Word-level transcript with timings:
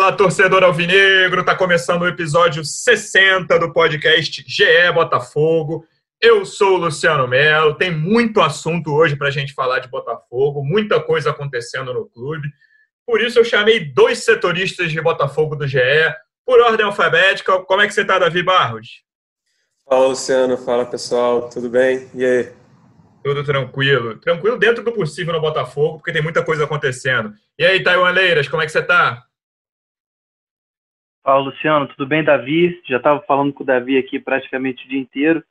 Fala, 0.00 0.12
torcedor 0.12 0.64
alvinegro! 0.64 1.44
Tá 1.44 1.54
começando 1.54 2.00
o 2.00 2.08
episódio 2.08 2.64
60 2.64 3.58
do 3.58 3.70
podcast 3.70 4.42
GE 4.48 4.92
Botafogo. 4.94 5.86
Eu 6.18 6.46
sou 6.46 6.76
o 6.76 6.78
Luciano 6.78 7.28
Melo. 7.28 7.74
Tem 7.74 7.90
muito 7.90 8.40
assunto 8.40 8.94
hoje 8.94 9.14
para 9.14 9.28
a 9.28 9.30
gente 9.30 9.52
falar 9.52 9.80
de 9.80 9.88
Botafogo, 9.88 10.64
muita 10.64 11.02
coisa 11.02 11.28
acontecendo 11.28 11.92
no 11.92 12.06
clube. 12.08 12.48
Por 13.06 13.20
isso 13.20 13.38
eu 13.38 13.44
chamei 13.44 13.92
dois 13.92 14.24
setoristas 14.24 14.90
de 14.90 14.98
Botafogo 15.02 15.54
do 15.54 15.68
GE, 15.68 15.78
por 16.46 16.58
ordem 16.60 16.86
alfabética. 16.86 17.58
Como 17.64 17.82
é 17.82 17.86
que 17.86 17.92
você 17.92 18.02
tá, 18.02 18.18
Davi 18.18 18.42
Barros? 18.42 19.02
Fala, 19.86 20.06
Luciano. 20.06 20.56
Fala, 20.56 20.86
pessoal. 20.86 21.50
Tudo 21.50 21.68
bem? 21.68 22.08
E 22.14 22.24
aí? 22.24 22.52
Tudo 23.22 23.44
tranquilo. 23.44 24.16
Tranquilo 24.16 24.58
dentro 24.58 24.82
do 24.82 24.92
possível 24.92 25.34
no 25.34 25.42
Botafogo, 25.42 25.98
porque 25.98 26.10
tem 26.12 26.22
muita 26.22 26.42
coisa 26.42 26.64
acontecendo. 26.64 27.34
E 27.58 27.66
aí, 27.66 27.82
Taiwan 27.82 28.12
Leiras, 28.12 28.48
como 28.48 28.62
é 28.62 28.64
que 28.64 28.72
você 28.72 28.80
tá? 28.80 29.26
Fala, 31.22 31.40
Luciano. 31.40 31.86
Tudo 31.88 32.06
bem, 32.06 32.24
Davi? 32.24 32.80
Já 32.88 32.96
estava 32.96 33.20
falando 33.22 33.52
com 33.52 33.62
o 33.62 33.66
Davi 33.66 33.98
aqui 33.98 34.18
praticamente 34.18 34.86
o 34.86 34.88
dia 34.88 34.98
inteiro. 34.98 35.44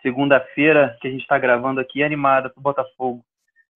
Segunda-feira 0.00 0.96
que 1.00 1.08
a 1.08 1.10
gente 1.10 1.22
está 1.22 1.36
gravando 1.36 1.80
aqui, 1.80 2.04
animada 2.04 2.48
para 2.48 2.60
o 2.60 2.62
Botafogo. 2.62 3.24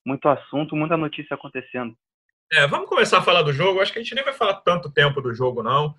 Muito 0.06 0.28
assunto, 0.28 0.76
muita 0.76 0.96
notícia 0.96 1.34
acontecendo. 1.34 1.96
É, 2.52 2.66
vamos 2.68 2.88
começar 2.88 3.18
a 3.18 3.22
falar 3.22 3.42
do 3.42 3.52
jogo. 3.52 3.80
Acho 3.80 3.92
que 3.92 3.98
a 3.98 4.02
gente 4.02 4.14
nem 4.14 4.22
vai 4.22 4.32
falar 4.32 4.54
tanto 4.54 4.90
tempo 4.90 5.20
do 5.20 5.34
jogo, 5.34 5.64
não. 5.64 5.94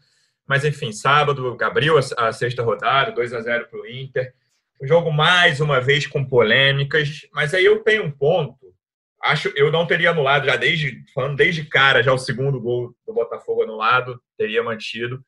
Mas, 0.47 0.63
enfim, 0.63 0.93
sábado 0.93 1.57
abriu 1.61 1.97
a, 1.97 2.31
sexta 2.31 2.63
rodada, 2.63 3.11
2 3.11 3.33
a 3.33 3.41
0 3.41 3.67
para 3.67 3.81
o 3.81 3.87
Inter. 3.87 4.33
O 4.81 4.87
jogo, 4.87 5.11
mais 5.11 5.59
uma 5.59 5.81
vez, 5.81 6.07
com 6.07 6.23
polêmicas. 6.23 7.27
Mas 7.33 7.53
aí 7.53 7.65
eu 7.65 7.83
tenho 7.83 8.05
um 8.05 8.11
ponto. 8.11 8.73
Acho 9.21 9.51
eu 9.55 9.71
não 9.71 9.85
teria 9.85 10.11
anulado 10.11 10.45
já 10.45 10.55
desde, 10.55 11.03
falando 11.13 11.35
desde 11.35 11.65
cara, 11.65 12.03
já 12.03 12.13
o 12.13 12.17
segundo 12.17 12.59
gol 12.59 12.93
do 13.05 13.13
Botafogo 13.13 13.63
anulado, 13.63 14.21
teria 14.37 14.63
mantido 14.63 15.23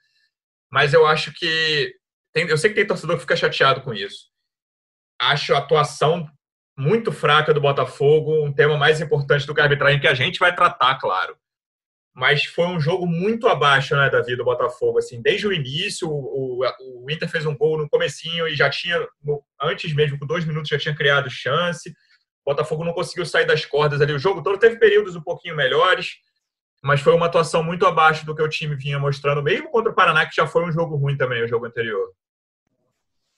mas 0.76 0.94
eu 0.94 1.08
acho 1.08 1.32
que. 1.32 1.96
Tem, 2.34 2.46
eu 2.50 2.58
sei 2.58 2.70
que 2.70 2.76
tem 2.76 2.86
torcedor 2.86 3.16
que 3.16 3.22
fica 3.22 3.38
chateado 3.38 3.80
com 3.80 3.94
isso. 3.94 4.26
Acho 5.18 5.56
a 5.56 5.60
atuação 5.60 6.30
muito 6.78 7.14
fraca 7.14 7.54
do 7.54 7.62
Botafogo 7.62 8.46
um 8.46 8.52
tema 8.52 8.78
mais 8.78 9.00
importante 9.00 9.48
do 9.48 9.56
que 9.56 9.62
a 9.62 9.64
arbitragem, 9.64 10.02
que 10.02 10.08
a 10.08 10.14
gente 10.14 10.38
vai 10.38 10.54
tratar, 10.54 10.96
claro. 11.00 11.38
Mas 12.14 12.44
foi 12.44 12.66
um 12.66 12.78
jogo 12.78 13.08
muito 13.08 13.48
abaixo, 13.48 13.96
né, 13.96 14.10
Davi, 14.10 14.36
do 14.36 14.44
Botafogo. 14.44 15.00
Assim, 15.00 15.22
desde 15.22 15.48
o 15.48 15.54
início, 15.54 16.10
o, 16.10 16.62
o, 16.62 17.06
o 17.06 17.10
Inter 17.10 17.30
fez 17.30 17.46
um 17.46 17.56
gol 17.56 17.78
no 17.78 17.90
comecinho 17.90 18.46
e 18.46 18.54
já 18.54 18.70
tinha, 18.70 19.00
antes 19.62 19.94
mesmo, 19.94 20.20
com 20.20 20.28
dois 20.28 20.44
minutos, 20.44 20.68
já 20.68 20.78
tinha 20.78 20.94
criado 20.94 21.30
chance. 21.30 21.90
O 22.46 22.52
Botafogo 22.52 22.84
não 22.84 22.92
conseguiu 22.92 23.26
sair 23.26 23.46
das 23.46 23.64
cordas 23.64 24.02
ali. 24.02 24.12
O 24.12 24.20
jogo 24.20 24.44
todo 24.44 24.60
teve 24.60 24.78
períodos 24.78 25.16
um 25.16 25.22
pouquinho 25.22 25.56
melhores 25.56 26.18
mas 26.84 27.02
foi 27.02 27.14
uma 27.14 27.26
atuação 27.26 27.64
muito 27.64 27.86
abaixo 27.86 28.26
do 28.26 28.36
que 28.36 28.42
o 28.42 28.50
time 28.50 28.76
vinha 28.76 29.00
mostrando, 29.00 29.42
mesmo 29.42 29.70
contra 29.70 29.92
o 29.92 29.96
Paraná, 29.96 30.26
que 30.26 30.36
já 30.36 30.46
foi 30.46 30.66
um 30.66 30.72
jogo 30.72 30.96
ruim 30.96 31.18
também, 31.18 31.44
o 31.44 31.48
jogo 31.48 31.66
anterior. 31.66 32.12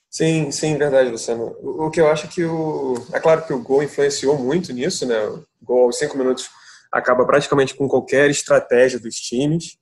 Sim, 0.10 0.52
sim, 0.52 0.78
verdade, 0.78 1.10
Luciano. 1.10 1.56
O, 1.62 1.92
que 1.92 2.02
eu 2.02 2.10
acho 2.10 2.28
que 2.28 2.44
o. 2.44 2.96
É 3.14 3.20
claro 3.20 3.46
que 3.46 3.54
o 3.54 3.62
gol 3.62 3.84
influenciou 3.84 4.38
muito 4.38 4.74
nisso, 4.74 5.06
né? 5.06 5.20
O 5.28 5.46
gol 5.62 5.86
aos 5.86 5.98
cinco 5.98 6.18
minutos 6.18 6.50
acaba 6.92 7.26
praticamente 7.26 7.76
com 7.76 7.88
qualquer 7.88 8.30
estratégia 8.30 9.00
dos 9.00 9.16
times 9.16 9.78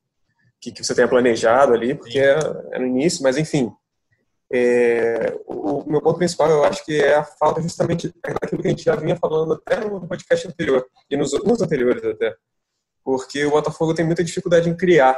que, 0.60 0.72
que 0.72 0.84
você 0.84 0.96
tenha 0.96 1.08
planejado 1.08 1.74
ali, 1.74 1.94
porque 1.94 2.20
é, 2.20 2.38
é, 2.72 2.80
no 2.80 2.88
início, 2.88 3.24
mas 3.24 3.38
enfim. 3.38 3.72
É, 4.52 5.36
o, 5.48 5.84
meu 5.90 6.02
ponto 6.02 6.18
principal 6.18 6.50
eu 6.50 6.64
acho 6.64 6.86
que 6.86 7.02
é 7.02 7.16
a 7.16 7.24
falta 7.24 7.62
justamente 7.62 8.14
daquilo 8.24 8.62
que 8.62 8.68
a 8.68 8.72
gente 8.72 8.84
já 8.84 8.96
vinha 8.96 9.16
falando 9.16 9.54
até 9.54 9.80
no 9.80 10.08
podcast 10.08 10.48
anterior, 10.48 10.86
e 11.10 11.18
nos, 11.18 11.32
nos 11.44 11.62
anteriores 11.62 12.04
até 12.04 12.36
porque 13.06 13.46
o 13.46 13.52
Botafogo 13.52 13.94
tem 13.94 14.04
muita 14.04 14.24
dificuldade 14.24 14.68
em 14.68 14.76
criar. 14.76 15.16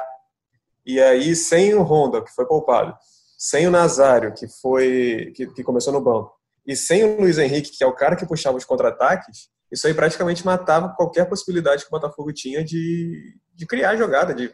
E 0.86 1.00
aí, 1.00 1.34
sem 1.36 1.74
o 1.74 1.82
Honda, 1.82 2.22
que 2.22 2.34
foi 2.34 2.46
poupado, 2.46 2.94
sem 3.38 3.66
o 3.66 3.72
Nazário, 3.72 4.34
que 4.34 4.46
foi 4.48 5.32
que, 5.34 5.48
que 5.48 5.64
começou 5.64 5.94
no 5.94 6.02
banco, 6.02 6.34
e 6.66 6.76
sem 6.76 7.04
o 7.06 7.22
Luiz 7.22 7.38
Henrique, 7.38 7.72
que 7.72 7.84
é 7.84 7.88
o 7.88 7.96
cara 7.96 8.18
que 8.18 8.26
puxava 8.26 8.58
os 8.58 8.66
contra-ataques, 8.66 9.50
isso 9.72 9.88
aí 9.88 9.94
praticamente 9.94 10.46
matava 10.46 10.94
qualquer 10.96 11.28
possibilidade 11.30 11.84
que 11.84 11.88
o 11.88 11.92
Botafogo 11.92 12.34
tinha 12.34 12.64
de, 12.64 13.38
de 13.54 13.66
criar 13.66 13.96
jogada, 13.96 14.34
de, 14.34 14.54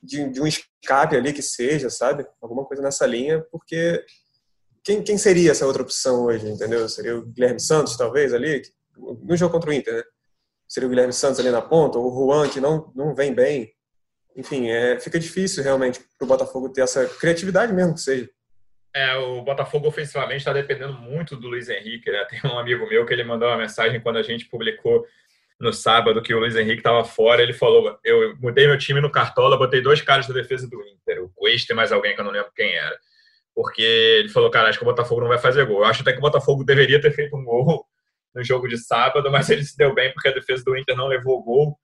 de, 0.00 0.30
de, 0.30 0.40
um 0.40 0.46
escape 0.46 1.16
ali 1.16 1.32
que 1.32 1.42
seja, 1.42 1.90
sabe? 1.90 2.24
Alguma 2.40 2.64
coisa 2.64 2.82
nessa 2.82 3.06
linha, 3.06 3.44
porque 3.50 4.04
quem, 4.84 5.02
quem 5.02 5.18
seria 5.18 5.50
essa 5.50 5.66
outra 5.66 5.82
opção 5.82 6.24
hoje, 6.24 6.48
entendeu? 6.48 6.88
Seria 6.88 7.18
o 7.18 7.26
Guilherme 7.26 7.60
Santos, 7.60 7.96
talvez, 7.96 8.32
ali, 8.32 8.62
no 8.96 9.36
jogo 9.36 9.52
contra 9.52 9.70
o 9.70 9.72
Inter, 9.72 9.94
né? 9.94 10.02
Seria 10.72 10.86
o 10.86 10.90
Guilherme 10.90 11.12
Santos 11.12 11.38
ali 11.38 11.50
na 11.50 11.60
ponta, 11.60 11.98
ou 11.98 12.06
o 12.06 12.26
Juan, 12.26 12.48
que 12.48 12.58
não, 12.58 12.90
não 12.96 13.14
vem 13.14 13.34
bem. 13.34 13.70
Enfim, 14.34 14.70
é, 14.70 14.98
fica 14.98 15.20
difícil 15.20 15.62
realmente 15.62 16.00
para 16.18 16.24
o 16.24 16.28
Botafogo 16.28 16.70
ter 16.70 16.80
essa 16.80 17.06
criatividade 17.06 17.74
mesmo 17.74 17.92
que 17.92 18.00
seja. 18.00 18.30
É, 18.94 19.14
o 19.16 19.42
Botafogo 19.42 19.86
ofensivamente 19.88 20.38
está 20.38 20.50
dependendo 20.50 20.94
muito 20.94 21.36
do 21.36 21.48
Luiz 21.48 21.68
Henrique. 21.68 22.10
Né? 22.10 22.24
Tem 22.24 22.40
um 22.50 22.58
amigo 22.58 22.88
meu 22.88 23.04
que 23.04 23.12
ele 23.12 23.22
mandou 23.22 23.48
uma 23.48 23.58
mensagem 23.58 24.00
quando 24.00 24.16
a 24.16 24.22
gente 24.22 24.46
publicou 24.46 25.04
no 25.60 25.74
sábado 25.74 26.22
que 26.22 26.32
o 26.32 26.38
Luiz 26.38 26.56
Henrique 26.56 26.78
estava 26.78 27.04
fora. 27.04 27.42
Ele 27.42 27.52
falou: 27.52 27.98
Eu 28.02 28.34
mudei 28.38 28.66
meu 28.66 28.78
time 28.78 29.02
no 29.02 29.12
Cartola, 29.12 29.58
botei 29.58 29.82
dois 29.82 30.00
caras 30.00 30.26
da 30.26 30.32
defesa 30.32 30.66
do 30.66 30.82
Inter, 30.82 31.22
o 31.22 31.28
Cuesta 31.34 31.74
e 31.74 31.76
mais 31.76 31.92
alguém 31.92 32.14
que 32.14 32.20
eu 32.22 32.24
não 32.24 32.32
lembro 32.32 32.50
quem 32.56 32.74
era. 32.74 32.98
Porque 33.54 33.82
ele 33.82 34.30
falou: 34.30 34.50
Cara, 34.50 34.70
acho 34.70 34.78
que 34.78 34.84
o 34.84 34.88
Botafogo 34.88 35.20
não 35.20 35.28
vai 35.28 35.38
fazer 35.38 35.66
gol. 35.66 35.80
Eu 35.80 35.84
acho 35.84 36.00
até 36.00 36.12
que 36.12 36.18
o 36.18 36.22
Botafogo 36.22 36.64
deveria 36.64 36.98
ter 36.98 37.10
feito 37.12 37.36
um 37.36 37.44
gol 37.44 37.86
no 38.34 38.44
jogo 38.44 38.68
de 38.68 38.78
sábado, 38.78 39.30
mas 39.30 39.50
ele 39.50 39.64
se 39.64 39.76
deu 39.76 39.94
bem 39.94 40.12
porque 40.12 40.28
a 40.28 40.32
defesa 40.34 40.64
do 40.64 40.76
Inter 40.76 40.96
não 40.96 41.06
levou 41.06 41.42
gol. 41.42 41.76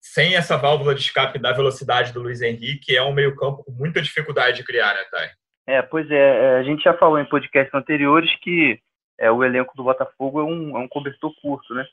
Sem 0.00 0.36
essa 0.36 0.58
válvula 0.58 0.94
de 0.94 1.00
escape 1.00 1.38
da 1.38 1.52
velocidade 1.52 2.12
do 2.12 2.20
Luiz 2.20 2.42
Henrique, 2.42 2.94
é 2.94 3.02
um 3.02 3.14
meio-campo 3.14 3.64
com 3.64 3.72
muita 3.72 4.02
dificuldade 4.02 4.58
de 4.58 4.64
criar, 4.64 4.92
né, 4.92 5.02
Thay? 5.10 5.28
É, 5.66 5.82
pois 5.82 6.10
é, 6.10 6.14
é, 6.16 6.56
a 6.58 6.62
gente 6.62 6.82
já 6.82 6.92
falou 6.94 7.18
em 7.18 7.24
podcasts 7.24 7.74
anteriores 7.74 8.30
que 8.42 8.78
é, 9.18 9.30
o 9.30 9.42
elenco 9.42 9.74
do 9.74 9.84
Botafogo 9.84 10.40
é 10.40 10.44
um, 10.44 10.76
é 10.76 10.80
um 10.80 10.88
cobertor 10.88 11.32
curto, 11.40 11.72
né? 11.72 11.86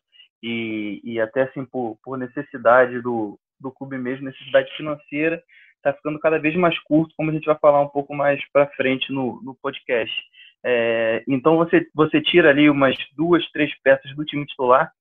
E, 0.43 0.99
e 1.03 1.21
até 1.21 1.43
assim, 1.43 1.63
por, 1.63 1.97
por 2.03 2.17
necessidade 2.17 2.99
do, 3.01 3.39
do 3.59 3.71
clube 3.71 3.97
mesmo, 3.97 4.25
necessidade 4.25 4.75
financeira, 4.75 5.41
está 5.77 5.93
ficando 5.93 6.19
cada 6.19 6.37
vez 6.37 6.55
mais 6.55 6.77
curto, 6.79 7.13
como 7.15 7.29
a 7.29 7.33
gente 7.33 7.45
vai 7.45 7.57
falar 7.59 7.81
um 7.81 7.87
pouco 7.87 8.13
mais 8.13 8.41
para 8.51 8.67
frente 8.71 9.11
no, 9.13 9.41
no 9.41 9.55
podcast. 9.55 10.13
É, 10.63 11.23
então 11.27 11.57
você, 11.57 11.87
você 11.93 12.21
tira 12.21 12.49
ali 12.49 12.69
umas 12.69 12.95
duas, 13.15 13.49
três 13.51 13.71
peças 13.81 14.15
do 14.15 14.23
time 14.23 14.45
titular 14.45 14.91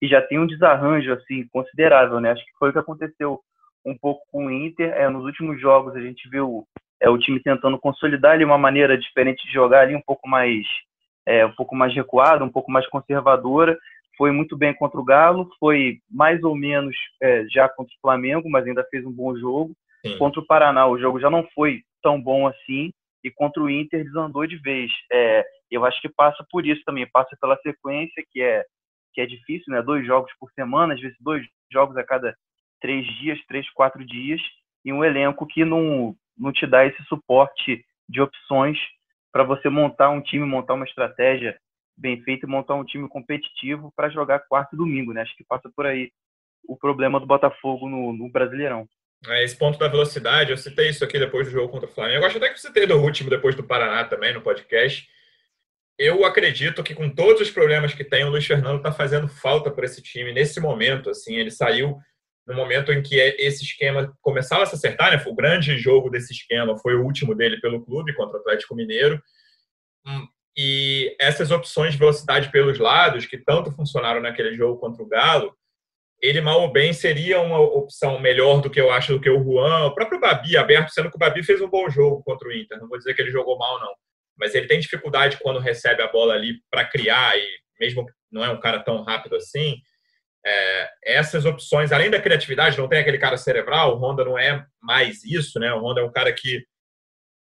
e 0.00 0.06
já 0.06 0.20
tem 0.20 0.38
um 0.38 0.46
desarranjo 0.46 1.12
assim 1.12 1.46
considerável, 1.48 2.20
né? 2.20 2.32
Acho 2.32 2.44
que 2.44 2.56
foi 2.58 2.70
o 2.70 2.72
que 2.72 2.78
aconteceu 2.78 3.40
um 3.84 3.96
pouco 3.96 4.22
com 4.30 4.46
o 4.46 4.50
Inter. 4.50 4.92
É, 4.92 5.08
nos 5.08 5.24
últimos 5.24 5.60
jogos 5.60 5.94
a 5.96 6.00
gente 6.00 6.28
viu 6.28 6.64
é, 7.00 7.08
o 7.08 7.18
time 7.18 7.40
tentando 7.40 7.78
consolidar 7.78 8.32
ali 8.32 8.44
uma 8.44 8.58
maneira 8.58 8.98
diferente 8.98 9.46
de 9.46 9.52
jogar 9.52 9.82
ali, 9.82 9.94
um 9.94 10.02
pouco 10.02 10.28
mais 10.28 10.66
é, 11.26 11.44
um 11.44 11.52
pouco 11.52 11.74
mais 11.74 11.94
recuada, 11.94 12.44
um 12.44 12.52
pouco 12.52 12.70
mais 12.70 12.86
conservadora. 12.88 13.76
Foi 14.16 14.30
muito 14.30 14.56
bem 14.56 14.74
contra 14.74 14.98
o 14.98 15.04
Galo, 15.04 15.50
foi 15.58 15.98
mais 16.10 16.42
ou 16.42 16.54
menos 16.54 16.96
é, 17.22 17.44
já 17.50 17.68
contra 17.68 17.92
o 17.92 18.00
Flamengo, 18.00 18.48
mas 18.48 18.66
ainda 18.66 18.86
fez 18.90 19.04
um 19.04 19.12
bom 19.12 19.36
jogo. 19.36 19.74
Sim. 20.06 20.16
Contra 20.18 20.40
o 20.40 20.46
Paraná, 20.46 20.86
o 20.86 20.98
jogo 20.98 21.20
já 21.20 21.28
não 21.28 21.46
foi 21.54 21.82
tão 22.02 22.20
bom 22.20 22.46
assim 22.46 22.92
e 23.26 23.30
contra 23.32 23.60
o 23.60 23.68
Inter 23.68 24.04
desandou 24.04 24.46
de 24.46 24.56
vez. 24.56 24.90
É, 25.12 25.44
eu 25.68 25.84
acho 25.84 26.00
que 26.00 26.08
passa 26.08 26.46
por 26.48 26.64
isso 26.64 26.80
também, 26.84 27.10
passa 27.10 27.36
pela 27.40 27.56
sequência 27.56 28.24
que 28.30 28.40
é 28.40 28.64
que 29.12 29.20
é 29.22 29.26
difícil, 29.26 29.72
né? 29.72 29.80
Dois 29.80 30.06
jogos 30.06 30.30
por 30.38 30.50
semana, 30.52 30.92
às 30.92 31.00
vezes 31.00 31.16
dois 31.20 31.42
jogos 31.72 31.96
a 31.96 32.04
cada 32.04 32.36
três 32.82 33.06
dias, 33.18 33.40
três, 33.48 33.68
quatro 33.70 34.04
dias, 34.04 34.40
e 34.84 34.92
um 34.92 35.02
elenco 35.02 35.46
que 35.46 35.64
não, 35.64 36.14
não 36.36 36.52
te 36.52 36.66
dá 36.66 36.84
esse 36.84 37.02
suporte 37.04 37.82
de 38.06 38.20
opções 38.20 38.78
para 39.32 39.42
você 39.42 39.70
montar 39.70 40.10
um 40.10 40.20
time, 40.20 40.44
montar 40.44 40.74
uma 40.74 40.84
estratégia 40.84 41.58
bem 41.96 42.22
feita 42.22 42.44
e 42.44 42.48
montar 42.48 42.74
um 42.74 42.84
time 42.84 43.08
competitivo 43.08 43.90
para 43.96 44.10
jogar 44.10 44.40
quarto 44.40 44.74
e 44.74 44.76
domingo, 44.76 45.14
né? 45.14 45.22
Acho 45.22 45.34
que 45.34 45.44
passa 45.44 45.70
por 45.74 45.86
aí 45.86 46.12
o 46.68 46.76
problema 46.76 47.18
do 47.18 47.26
Botafogo 47.26 47.88
no, 47.88 48.12
no 48.12 48.30
Brasileirão. 48.30 48.86
É, 49.28 49.44
esse 49.44 49.56
ponto 49.56 49.78
da 49.78 49.88
velocidade, 49.88 50.50
eu 50.50 50.56
citei 50.56 50.88
isso 50.88 51.04
aqui 51.04 51.18
depois 51.18 51.46
do 51.46 51.52
jogo 51.52 51.68
contra 51.68 51.88
o 51.88 51.92
Flamengo. 51.92 52.22
Eu 52.22 52.26
acho 52.26 52.36
até 52.36 52.48
que 52.48 52.60
você 52.60 52.72
teve 52.72 52.86
do 52.86 52.98
último 52.98 53.30
depois 53.30 53.54
do 53.54 53.64
Paraná 53.64 54.04
também 54.04 54.32
no 54.32 54.40
podcast. 54.40 55.08
Eu 55.98 56.24
acredito 56.24 56.82
que 56.82 56.94
com 56.94 57.08
todos 57.08 57.40
os 57.40 57.50
problemas 57.50 57.94
que 57.94 58.04
tem, 58.04 58.24
o 58.24 58.30
Luiz 58.30 58.46
Fernando 58.46 58.76
está 58.78 58.92
fazendo 58.92 59.28
falta 59.28 59.70
para 59.70 59.86
esse 59.86 60.02
time 60.02 60.32
nesse 60.32 60.60
momento. 60.60 61.10
Assim, 61.10 61.36
ele 61.36 61.50
saiu 61.50 61.96
no 62.46 62.54
momento 62.54 62.92
em 62.92 63.02
que 63.02 63.16
esse 63.16 63.64
esquema 63.64 64.14
começava 64.20 64.62
a 64.62 64.66
se 64.66 64.76
acertar, 64.76 65.10
né? 65.10 65.18
Foi 65.18 65.32
o 65.32 65.36
grande 65.36 65.76
jogo 65.78 66.08
desse 66.08 66.32
esquema, 66.32 66.78
foi 66.78 66.94
o 66.94 67.02
último 67.02 67.34
dele 67.34 67.60
pelo 67.60 67.84
clube 67.84 68.14
contra 68.14 68.36
o 68.36 68.40
Atlético 68.40 68.76
Mineiro. 68.76 69.20
Hum, 70.06 70.28
e 70.56 71.16
essas 71.20 71.50
opções 71.50 71.92
de 71.92 71.98
velocidade 71.98 72.50
pelos 72.50 72.78
lados, 72.78 73.26
que 73.26 73.36
tanto 73.36 73.72
funcionaram 73.72 74.20
naquele 74.20 74.54
jogo 74.54 74.78
contra 74.78 75.02
o 75.02 75.08
Galo, 75.08 75.54
ele 76.20 76.40
mal 76.40 76.62
ou 76.62 76.72
bem 76.72 76.92
seria 76.92 77.40
uma 77.40 77.60
opção 77.60 78.18
melhor 78.18 78.60
do 78.60 78.70
que 78.70 78.80
eu 78.80 78.90
acho 78.90 79.12
do 79.12 79.20
que 79.20 79.30
o 79.30 79.42
Juan, 79.42 79.86
o 79.86 79.94
próprio 79.94 80.20
Babi 80.20 80.56
aberto, 80.56 80.90
sendo 80.90 81.10
que 81.10 81.16
o 81.16 81.18
Babi 81.18 81.42
fez 81.42 81.60
um 81.60 81.68
bom 81.68 81.88
jogo 81.90 82.22
contra 82.24 82.48
o 82.48 82.52
Inter. 82.52 82.78
Não 82.78 82.88
vou 82.88 82.98
dizer 82.98 83.14
que 83.14 83.22
ele 83.22 83.30
jogou 83.30 83.58
mal, 83.58 83.78
não. 83.80 83.92
Mas 84.38 84.54
ele 84.54 84.66
tem 84.66 84.80
dificuldade 84.80 85.38
quando 85.40 85.58
recebe 85.58 86.02
a 86.02 86.08
bola 86.08 86.34
ali 86.34 86.60
para 86.70 86.84
criar, 86.84 87.36
e 87.38 87.46
mesmo 87.78 88.06
não 88.30 88.44
é 88.44 88.50
um 88.50 88.60
cara 88.60 88.80
tão 88.80 89.02
rápido 89.02 89.36
assim, 89.36 89.76
é, 90.44 90.90
essas 91.04 91.44
opções, 91.44 91.90
além 91.90 92.08
da 92.08 92.20
criatividade, 92.20 92.78
não 92.78 92.88
tem 92.88 93.00
aquele 93.00 93.18
cara 93.18 93.36
cerebral, 93.36 93.94
o 93.94 93.98
Honda 93.98 94.24
não 94.24 94.38
é 94.38 94.64
mais 94.80 95.24
isso, 95.24 95.58
né? 95.58 95.72
O 95.72 95.80
Honda 95.80 96.00
é 96.00 96.04
um 96.04 96.12
cara 96.12 96.32
que 96.32 96.64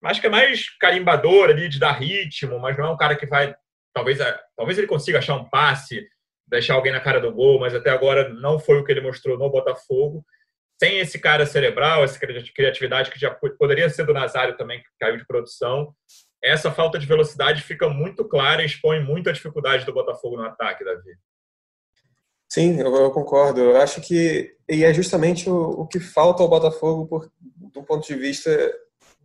acho 0.04 0.22
que 0.22 0.28
é 0.28 0.30
mais 0.30 0.70
carimbador 0.78 1.50
ali 1.50 1.70
de 1.70 1.80
dar 1.80 1.94
ritmo, 1.94 2.60
mas 2.60 2.78
não 2.78 2.86
é 2.86 2.90
um 2.90 2.98
cara 2.98 3.16
que 3.16 3.26
vai 3.26 3.56
talvez 3.94 4.20
talvez 4.56 4.78
ele 4.78 4.88
consiga 4.88 5.20
achar 5.20 5.36
um 5.36 5.50
passe, 5.50 6.08
deixar 6.50 6.74
alguém 6.74 6.92
na 6.92 7.00
cara 7.00 7.20
do 7.20 7.32
gol, 7.32 7.60
mas 7.60 7.76
até 7.76 7.90
agora 7.90 8.30
não 8.30 8.60
foi 8.60 8.80
o 8.80 8.84
que 8.84 8.92
ele 8.92 9.02
mostrou 9.02 9.38
no 9.38 9.50
Botafogo. 9.50 10.26
Sem 10.82 11.00
esse 11.00 11.20
cara 11.20 11.46
cerebral, 11.46 12.04
essa 12.04 12.20
criatividade 12.20 13.12
que 13.12 13.20
já 13.20 13.32
poderia 13.32 13.90
ser 13.90 14.06
do 14.06 14.14
Nazário 14.14 14.58
também, 14.58 14.80
que 14.80 14.88
caiu 15.00 15.18
de 15.18 15.28
produção, 15.28 15.94
essa 16.42 16.72
falta 16.72 16.98
de 16.98 17.06
velocidade 17.06 17.62
fica 17.62 17.90
muito 17.90 18.24
clara 18.26 18.62
e 18.62 18.66
expõe 18.66 19.04
muito 19.04 19.30
a 19.30 19.34
dificuldade 19.34 19.86
do 19.86 19.94
Botafogo 19.94 20.38
no 20.38 20.44
ataque, 20.44 20.86
Davi. 20.86 21.18
Sim, 22.48 22.80
eu, 22.80 22.96
eu, 22.96 23.12
concordo. 23.12 23.60
Eu 23.60 23.78
acho 23.78 24.02
que 24.02 24.56
e 24.68 24.84
é 24.84 24.94
justamente 24.94 25.50
o, 25.50 25.82
o 25.82 25.88
que 25.88 26.00
falta 26.00 26.42
ao 26.42 26.50
Botafogo 26.50 27.06
por, 27.06 27.32
do 27.74 27.84
ponto 27.84 28.08
de 28.08 28.16
vista 28.16 28.50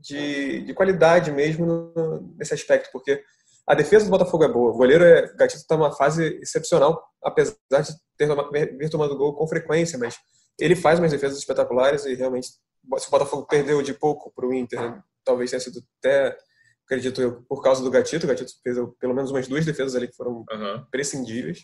de, 0.01 0.63
de 0.63 0.75
qualidade 0.75 1.31
mesmo 1.31 1.65
no, 1.65 2.35
nesse 2.37 2.53
aspecto, 2.53 2.91
porque 2.93 3.23
a 3.67 3.75
defesa 3.75 4.05
do 4.05 4.11
Botafogo 4.11 4.45
é 4.45 4.49
boa. 4.49 4.73
O 4.73 4.77
goleiro 4.77 5.05
é, 5.05 5.23
Gatito 5.35 5.63
está 5.63 5.77
numa 5.77 5.93
fase 5.93 6.39
excepcional, 6.43 7.03
apesar 7.23 7.55
de 7.83 7.95
ter 8.17 8.29
vir 8.77 8.91
tomando 8.91 9.17
gol 9.17 9.35
com 9.35 9.49
frequência, 9.49 9.99
mas 9.99 10.17
ele 10.59 10.77
faz 10.77 10.99
umas 10.99 11.11
defesas 11.11 11.39
espetaculares 11.39 12.05
e 12.05 12.15
realmente 12.15 12.49
se 12.49 13.09
o 13.09 13.11
Botafogo 13.11 13.47
perdeu 13.47 13.83
de 13.83 13.95
pouco 13.95 14.33
para 14.35 14.47
o 14.47 14.53
Inter, 14.53 15.03
talvez 15.25 15.51
tenha 15.51 15.61
sido 15.61 15.81
até 15.99 16.37
acredito 16.85 17.21
eu, 17.21 17.43
por 17.49 17.63
causa 17.63 17.83
do 17.83 17.91
Gatito. 17.91 18.27
O 18.27 18.29
Gatito 18.29 18.53
fez 18.63 18.77
pelo 19.01 19.15
menos 19.15 19.31
umas 19.31 19.49
duas 19.49 19.65
defesas 19.65 19.95
ali 19.95 20.09
que 20.09 20.17
foram 20.17 20.45
uhum. 20.51 20.85
prescindíveis. 20.91 21.61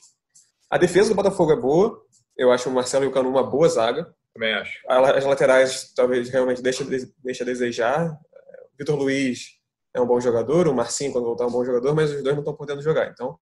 A 0.71 0.79
defesa 0.79 1.11
do 1.11 1.15
Botafogo 1.15 1.53
é 1.53 1.57
boa. 1.57 2.01
Eu 2.37 2.51
acho 2.51 2.71
o 2.71 2.73
Marcelo 2.73 3.05
e 3.05 3.09
o 3.09 3.13
Canu 3.13 3.29
uma 3.29 3.43
boa 3.43 3.69
zaga. 3.69 4.11
Também 4.33 4.55
acho. 4.55 4.81
As 4.89 5.25
laterais 5.25 5.93
talvez 5.95 6.31
realmente 6.31 6.63
deixa, 6.63 6.85
deixa 7.23 7.45
a 7.45 7.47
desejar. 7.47 8.11
O 8.11 8.79
Vitor 8.79 8.97
Luiz 8.97 9.60
é 9.95 10.01
um 10.01 10.07
bom 10.07 10.21
jogador, 10.21 10.69
o 10.69 10.75
Marcinho, 10.75 11.13
quando 11.13 11.25
voltar, 11.25 11.45
é 11.45 11.47
um 11.47 11.53
bom 11.53 11.65
jogador, 11.65 11.95
mas 11.95 12.11
os 12.11 12.23
dois 12.23 12.35
não 12.35 12.43
estão 12.43 12.55
podendo 12.55 12.83
jogar. 12.83 13.11
Então, 13.11 13.39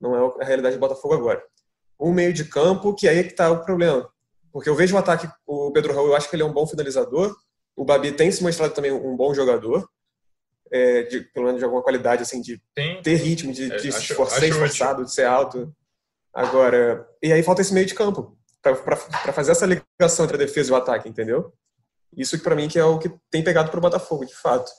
não 0.00 0.14
é 0.16 0.42
a 0.42 0.44
realidade 0.44 0.76
do 0.76 0.80
Botafogo 0.80 1.14
agora. 1.14 1.42
O 1.98 2.12
meio 2.12 2.32
de 2.32 2.44
campo, 2.44 2.94
que 2.94 3.08
aí 3.08 3.18
é 3.18 3.22
que 3.22 3.30
está 3.30 3.50
o 3.50 3.64
problema. 3.64 4.08
Porque 4.52 4.68
eu 4.68 4.74
vejo 4.74 4.94
o 4.94 4.98
ataque, 4.98 5.28
o 5.46 5.72
Pedro 5.72 5.94
Raul, 5.94 6.08
eu 6.08 6.16
acho 6.16 6.28
que 6.28 6.36
ele 6.36 6.42
é 6.42 6.46
um 6.46 6.52
bom 6.52 6.66
finalizador. 6.66 7.34
O 7.76 7.84
Babi 7.84 8.12
tem 8.12 8.30
se 8.30 8.42
mostrado 8.42 8.72
também 8.72 8.92
um 8.92 9.16
bom 9.16 9.34
jogador. 9.34 9.88
É, 10.70 11.02
de, 11.02 11.20
pelo 11.20 11.46
menos 11.46 11.60
de 11.60 11.64
alguma 11.64 11.82
qualidade, 11.82 12.22
assim, 12.22 12.40
de 12.40 12.60
Sim. 12.76 13.00
ter 13.02 13.16
ritmo, 13.16 13.52
de, 13.52 13.68
de 13.68 13.86
é, 13.86 13.90
esforçar, 13.90 14.40
ser 14.40 14.48
esforçado, 14.48 15.04
de 15.04 15.12
ser 15.12 15.24
alto. 15.24 15.72
Agora, 16.32 17.06
e 17.22 17.32
aí 17.32 17.42
falta 17.42 17.60
esse 17.60 17.72
meio 17.72 17.86
de 17.86 17.94
campo 17.94 18.36
para 18.60 19.32
fazer 19.32 19.52
essa 19.52 19.66
ligação 19.66 20.24
entre 20.24 20.36
a 20.36 20.44
defesa 20.46 20.70
e 20.70 20.72
o 20.72 20.76
ataque, 20.76 21.08
entendeu? 21.08 21.52
Isso 22.16 22.36
que 22.38 22.42
para 22.42 22.56
mim 22.56 22.66
que 22.66 22.78
é 22.78 22.84
o 22.84 22.98
que 22.98 23.12
tem 23.30 23.44
pegado 23.44 23.70
para 23.70 23.78
o 23.78 23.82
Botafogo, 23.82 24.24
de 24.24 24.34
fato. 24.34 24.70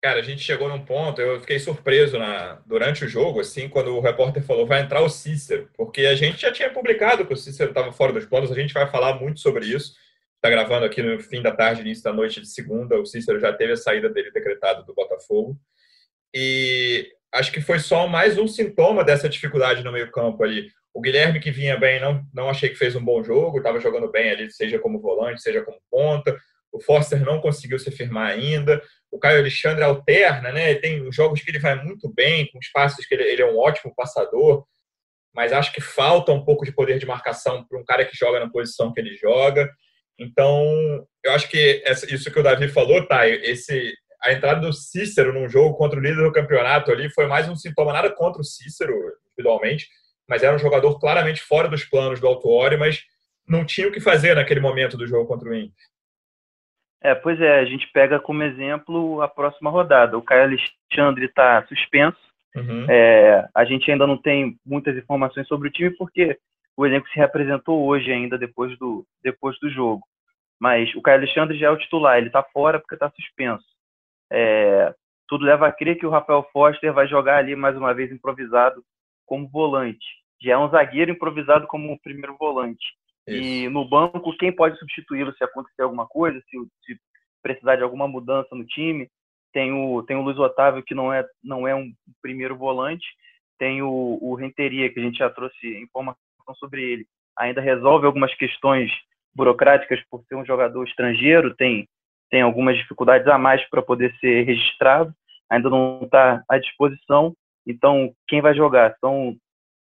Cara, 0.00 0.20
a 0.20 0.22
gente 0.22 0.42
chegou 0.42 0.68
num 0.68 0.84
ponto, 0.84 1.20
eu 1.20 1.40
fiquei 1.40 1.58
surpreso 1.58 2.16
na, 2.18 2.62
durante 2.64 3.04
o 3.04 3.08
jogo, 3.08 3.40
assim, 3.40 3.68
quando 3.68 3.96
o 3.96 4.00
repórter 4.00 4.44
falou 4.44 4.64
vai 4.64 4.80
entrar 4.80 5.02
o 5.02 5.08
Cícero, 5.08 5.68
porque 5.76 6.06
a 6.06 6.14
gente 6.14 6.40
já 6.40 6.52
tinha 6.52 6.72
publicado 6.72 7.26
que 7.26 7.32
o 7.32 7.36
Cícero 7.36 7.70
estava 7.70 7.92
fora 7.92 8.12
dos 8.12 8.24
planos, 8.24 8.52
a 8.52 8.54
gente 8.54 8.72
vai 8.72 8.88
falar 8.88 9.14
muito 9.14 9.40
sobre 9.40 9.66
isso. 9.66 9.94
Está 10.36 10.50
gravando 10.50 10.86
aqui 10.86 11.02
no 11.02 11.18
fim 11.18 11.42
da 11.42 11.50
tarde, 11.50 11.80
início 11.80 12.04
da 12.04 12.12
noite 12.12 12.40
de 12.40 12.46
segunda, 12.46 12.96
o 12.96 13.04
Cícero 13.04 13.40
já 13.40 13.52
teve 13.52 13.72
a 13.72 13.76
saída 13.76 14.08
dele 14.08 14.30
decretada 14.30 14.84
do 14.84 14.94
Botafogo. 14.94 15.58
E 16.32 17.10
acho 17.32 17.50
que 17.50 17.60
foi 17.60 17.80
só 17.80 18.06
mais 18.06 18.38
um 18.38 18.46
sintoma 18.46 19.02
dessa 19.02 19.28
dificuldade 19.28 19.82
no 19.82 19.90
meio-campo 19.90 20.44
ali. 20.44 20.70
O 20.94 21.00
Guilherme, 21.00 21.40
que 21.40 21.50
vinha 21.50 21.76
bem, 21.76 22.00
não, 22.00 22.24
não 22.32 22.48
achei 22.48 22.68
que 22.68 22.76
fez 22.76 22.94
um 22.94 23.04
bom 23.04 23.22
jogo, 23.24 23.58
estava 23.58 23.80
jogando 23.80 24.08
bem 24.12 24.30
ali, 24.30 24.48
seja 24.48 24.78
como 24.78 25.00
volante, 25.00 25.42
seja 25.42 25.62
como 25.62 25.80
ponta. 25.90 26.38
O 26.72 26.80
Foster 26.80 27.24
não 27.24 27.40
conseguiu 27.40 27.78
se 27.78 27.90
firmar 27.90 28.30
ainda. 28.30 28.80
O 29.10 29.18
Caio 29.18 29.40
Alexandre 29.40 29.82
alterna, 29.82 30.52
né? 30.52 30.74
Tem 30.74 31.10
jogos 31.10 31.42
que 31.42 31.50
ele 31.50 31.58
vai 31.58 31.82
muito 31.82 32.12
bem, 32.12 32.46
com 32.50 32.58
espaços 32.58 33.06
que 33.06 33.14
ele, 33.14 33.24
ele 33.24 33.42
é 33.42 33.46
um 33.46 33.58
ótimo 33.58 33.94
passador, 33.94 34.64
mas 35.34 35.52
acho 35.52 35.72
que 35.72 35.80
falta 35.80 36.32
um 36.32 36.44
pouco 36.44 36.64
de 36.64 36.72
poder 36.72 36.98
de 36.98 37.06
marcação 37.06 37.64
para 37.64 37.78
um 37.78 37.84
cara 37.84 38.04
que 38.04 38.16
joga 38.16 38.40
na 38.40 38.50
posição 38.50 38.92
que 38.92 39.00
ele 39.00 39.16
joga. 39.16 39.70
Então, 40.18 41.06
eu 41.24 41.32
acho 41.32 41.48
que 41.48 41.82
essa, 41.86 42.12
isso 42.12 42.30
que 42.30 42.40
o 42.40 42.42
Davi 42.42 42.68
falou, 42.68 43.06
tá? 43.06 43.28
Esse, 43.28 43.94
a 44.22 44.32
entrada 44.32 44.60
do 44.60 44.72
Cícero 44.72 45.32
num 45.32 45.48
jogo 45.48 45.76
contra 45.76 45.98
o 45.98 46.02
líder 46.02 46.22
do 46.22 46.32
campeonato 46.32 46.90
ali 46.90 47.08
foi 47.12 47.26
mais 47.26 47.48
um 47.48 47.54
sintoma, 47.54 47.92
nada 47.92 48.10
contra 48.10 48.40
o 48.40 48.44
Cícero 48.44 48.92
individualmente, 49.26 49.88
mas 50.28 50.42
era 50.42 50.54
um 50.54 50.58
jogador 50.58 50.98
claramente 50.98 51.40
fora 51.40 51.68
dos 51.68 51.84
planos 51.84 52.20
do 52.20 52.26
Autuori, 52.26 52.76
mas 52.76 53.04
não 53.46 53.64
tinha 53.64 53.88
o 53.88 53.92
que 53.92 54.00
fazer 54.00 54.34
naquele 54.34 54.60
momento 54.60 54.96
do 54.96 55.06
jogo 55.06 55.26
contra 55.26 55.48
o 55.48 55.54
Inter. 55.54 55.86
É, 57.00 57.14
pois 57.14 57.40
é, 57.40 57.60
a 57.60 57.64
gente 57.64 57.88
pega 57.92 58.18
como 58.18 58.42
exemplo 58.42 59.22
a 59.22 59.28
próxima 59.28 59.70
rodada. 59.70 60.18
O 60.18 60.22
Caio 60.22 60.42
Alexandre 60.42 61.26
está 61.26 61.64
suspenso. 61.66 62.18
Uhum. 62.56 62.86
É, 62.88 63.48
a 63.54 63.64
gente 63.64 63.90
ainda 63.90 64.06
não 64.06 64.16
tem 64.16 64.58
muitas 64.66 64.96
informações 64.96 65.46
sobre 65.46 65.68
o 65.68 65.72
time 65.72 65.90
porque 65.96 66.38
o 66.76 66.86
elenco 66.86 67.08
se 67.08 67.18
representou 67.18 67.86
hoje 67.86 68.10
ainda 68.10 68.36
depois 68.36 68.76
do, 68.78 69.06
depois 69.22 69.58
do 69.60 69.70
jogo. 69.70 70.02
Mas 70.60 70.92
o 70.94 71.02
Caio 71.02 71.18
Alexandre 71.18 71.56
já 71.56 71.68
é 71.68 71.70
o 71.70 71.78
titular, 71.78 72.18
ele 72.18 72.28
está 72.28 72.42
fora 72.42 72.80
porque 72.80 72.94
está 72.94 73.10
suspenso. 73.10 73.64
É, 74.30 74.92
tudo 75.28 75.44
leva 75.44 75.68
a 75.68 75.72
crer 75.72 75.96
que 75.96 76.06
o 76.06 76.10
Rafael 76.10 76.48
Foster 76.52 76.92
vai 76.92 77.06
jogar 77.06 77.36
ali 77.38 77.54
mais 77.54 77.76
uma 77.76 77.94
vez 77.94 78.10
improvisado 78.10 78.82
como 79.24 79.48
volante. 79.48 80.06
Já 80.42 80.54
é 80.54 80.58
um 80.58 80.68
zagueiro 80.68 81.12
improvisado 81.12 81.66
como 81.66 81.98
primeiro 82.00 82.36
volante. 82.36 82.84
Isso. 83.28 83.42
E 83.42 83.68
no 83.68 83.88
banco, 83.88 84.36
quem 84.38 84.50
pode 84.50 84.78
substituí-lo 84.78 85.32
se 85.34 85.44
acontecer 85.44 85.82
alguma 85.82 86.06
coisa, 86.06 86.40
se, 86.48 86.56
se, 86.84 87.00
precisar 87.42 87.76
de 87.76 87.82
alguma 87.82 88.08
mudança 88.08 88.54
no 88.54 88.64
time? 88.64 89.08
Tem 89.52 89.72
o, 89.72 90.02
tem 90.02 90.16
o 90.16 90.22
Luiz 90.22 90.38
Otávio, 90.38 90.82
que 90.82 90.94
não 90.94 91.12
é, 91.12 91.24
não 91.42 91.66
é 91.66 91.74
um 91.74 91.92
primeiro 92.22 92.56
volante. 92.56 93.06
Tem 93.58 93.82
o, 93.82 94.18
o 94.20 94.34
Renteria, 94.34 94.92
que 94.92 95.00
a 95.00 95.02
gente 95.02 95.18
já 95.18 95.30
trouxe 95.30 95.80
informação 95.80 96.18
sobre 96.56 96.82
ele. 96.82 97.06
Ainda 97.36 97.60
resolve 97.60 98.06
algumas 98.06 98.34
questões 98.34 98.90
burocráticas 99.34 100.00
por 100.10 100.24
ser 100.24 100.34
um 100.34 100.44
jogador 100.44 100.84
estrangeiro, 100.84 101.54
tem, 101.54 101.88
tem 102.30 102.42
algumas 102.42 102.76
dificuldades 102.76 103.28
a 103.28 103.38
mais 103.38 103.64
para 103.68 103.82
poder 103.82 104.12
ser 104.18 104.42
registrado, 104.42 105.14
ainda 105.48 105.70
não 105.70 106.00
está 106.02 106.42
à 106.48 106.58
disposição. 106.58 107.34
Então, 107.66 108.12
quem 108.26 108.40
vai 108.40 108.54
jogar? 108.54 108.96
São, 109.00 109.36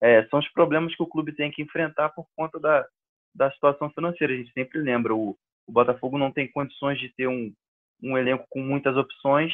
é, 0.01 0.25
são 0.27 0.39
os 0.39 0.49
problemas 0.53 0.95
que 0.95 1.03
o 1.03 1.07
clube 1.07 1.33
tem 1.33 1.51
que 1.51 1.63
enfrentar 1.63 2.11
por 2.11 2.27
conta 2.37 2.61
da, 2.61 2.87
da 3.35 3.51
situação 3.53 3.91
financeira. 3.91 4.33
A 4.33 4.37
gente 4.37 4.53
sempre 4.53 4.79
lembra, 4.79 5.15
o, 5.15 5.37
o 5.67 5.73
Botafogo 5.73 6.19
não 6.19 6.33
tem 6.33 6.51
condições 6.51 6.99
de 6.99 7.09
ter 7.15 7.27
um, 7.27 7.53
um 8.03 8.17
elenco 8.17 8.47
com 8.51 8.61
muitas 8.61 8.97
opções 8.97 9.53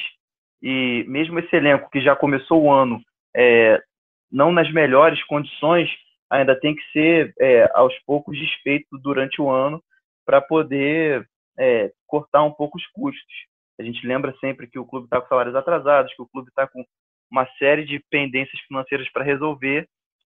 e 0.63 1.05
mesmo 1.07 1.39
esse 1.39 1.55
elenco 1.55 1.91
que 1.91 2.01
já 2.01 2.17
começou 2.17 2.63
o 2.63 2.73
ano 2.73 3.01
é, 3.37 3.83
não 4.31 4.51
nas 4.51 4.73
melhores 4.73 5.23
condições, 5.25 5.89
ainda 6.31 6.59
tem 6.59 6.75
que 6.75 6.83
ser 6.93 7.35
é, 7.39 7.71
aos 7.75 7.95
poucos 8.05 8.39
desfeito 8.39 8.99
durante 8.99 9.41
o 9.41 9.51
ano 9.51 9.83
para 10.25 10.41
poder 10.41 11.29
é, 11.59 11.93
cortar 12.07 12.43
um 12.43 12.51
pouco 12.51 12.79
os 12.79 12.87
custos. 12.89 13.35
A 13.79 13.83
gente 13.83 14.07
lembra 14.07 14.35
sempre 14.41 14.67
que 14.67 14.79
o 14.79 14.87
clube 14.87 15.05
está 15.05 15.21
com 15.21 15.29
salários 15.29 15.55
atrasados, 15.55 16.15
que 16.15 16.23
o 16.23 16.27
clube 16.27 16.49
está 16.49 16.67
com 16.67 16.85
uma 17.31 17.47
série 17.59 17.85
de 17.85 18.03
pendências 18.11 18.61
financeiras 18.63 19.09
para 19.13 19.25
resolver 19.25 19.87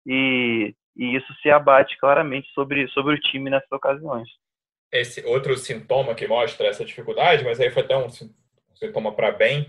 e, 0.07 0.75
e, 0.97 1.17
isso 1.17 1.33
se 1.43 1.51
abate 1.51 1.99
claramente 1.99 2.49
sobre, 2.53 2.89
sobre 2.89 3.15
o 3.15 3.21
time 3.21 3.51
nessas 3.51 3.71
ocasiões. 3.71 4.29
Esse 4.93 5.25
outro 5.27 5.57
sintoma 5.57 6.15
que 6.15 6.27
mostra 6.27 6.69
essa 6.69 6.85
dificuldade, 6.85 7.45
mas 7.45 7.59
aí 7.61 7.71
foi 7.71 7.83
até 7.83 7.97
um 7.97 8.09
sintoma 8.75 9.13
para 9.13 9.33
bem, 9.33 9.67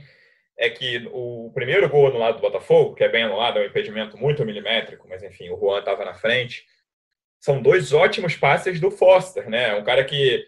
é 0.57 0.69
que 0.69 1.07
o 1.11 1.51
primeiro 1.53 1.89
gol 1.89 2.11
no 2.11 2.19
lado 2.19 2.37
do 2.37 2.41
Botafogo, 2.41 2.95
que 2.95 3.03
é 3.03 3.09
bem 3.09 3.23
anulado, 3.23 3.59
é 3.59 3.63
um 3.63 3.65
impedimento 3.65 4.17
muito 4.17 4.45
milimétrico, 4.45 5.07
mas 5.09 5.21
enfim, 5.21 5.49
o 5.49 5.57
Juan 5.57 5.79
estava 5.79 6.05
na 6.05 6.13
frente. 6.13 6.65
São 7.39 7.61
dois 7.61 7.91
ótimos 7.91 8.35
passes 8.35 8.79
do 8.79 8.89
Foster, 8.89 9.49
né? 9.49 9.75
Um 9.75 9.83
cara 9.83 10.03
que 10.05 10.47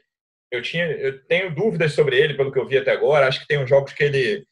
eu 0.50 0.62
tinha, 0.62 0.86
eu 0.86 1.24
tenho 1.25 1.53
dúvidas 1.53 1.93
sobre 1.93 2.17
ele 2.17 2.36
pelo 2.36 2.51
que 2.51 2.60
eu 2.60 2.65
vi 2.65 2.77
até 2.77 2.91
agora. 2.91 3.27
Acho 3.27 3.41
que 3.41 3.48
tem 3.48 3.57
uns 3.57 3.69
jogos 3.69 3.93
que 3.93 4.03
ele 4.03 4.48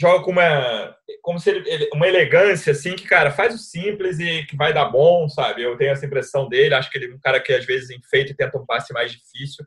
joga 0.00 0.24
com 0.24 0.30
uma, 0.30 0.96
como 1.22 1.38
se 1.38 1.50
ele, 1.50 1.88
uma 1.94 2.08
elegância, 2.08 2.72
assim, 2.72 2.94
que, 2.96 3.06
cara, 3.06 3.30
faz 3.30 3.54
o 3.54 3.58
simples 3.58 4.18
e 4.18 4.44
que 4.46 4.56
vai 4.56 4.72
dar 4.72 4.86
bom, 4.86 5.28
sabe? 5.28 5.62
Eu 5.62 5.76
tenho 5.76 5.92
essa 5.92 6.06
impressão 6.06 6.48
dele. 6.48 6.74
Acho 6.74 6.90
que 6.90 6.98
ele 6.98 7.12
é 7.12 7.14
um 7.14 7.20
cara 7.20 7.40
que 7.40 7.52
às 7.52 7.64
vezes 7.64 7.90
enfeita 7.90 8.32
e 8.32 8.36
tenta 8.36 8.58
um 8.58 8.66
passe 8.66 8.92
mais 8.92 9.12
difícil. 9.12 9.64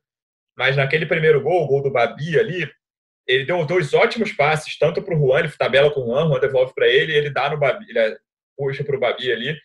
Mas 0.57 0.75
naquele 0.75 1.05
primeiro 1.05 1.41
gol, 1.41 1.63
o 1.63 1.67
gol 1.67 1.83
do 1.83 1.91
Babi 1.91 2.39
ali, 2.39 2.69
ele 3.27 3.45
deu 3.45 3.65
dois 3.65 3.93
ótimos 3.93 4.31
passes, 4.31 4.77
tanto 4.77 5.01
para 5.01 5.15
o 5.15 5.19
Juan, 5.19 5.39
ele 5.39 5.49
tabela 5.49 5.91
com 5.91 6.01
o 6.01 6.05
Juan, 6.05 6.27
Juan 6.27 6.39
devolve 6.39 6.73
para 6.73 6.87
ele, 6.87 7.13
ele 7.13 7.29
dá 7.29 7.49
no 7.49 7.57
Babi, 7.57 7.85
ele 7.89 8.17
puxa 8.57 8.83
para 8.83 8.95
o 8.95 8.99
Babi 8.99 9.31
ali. 9.31 9.57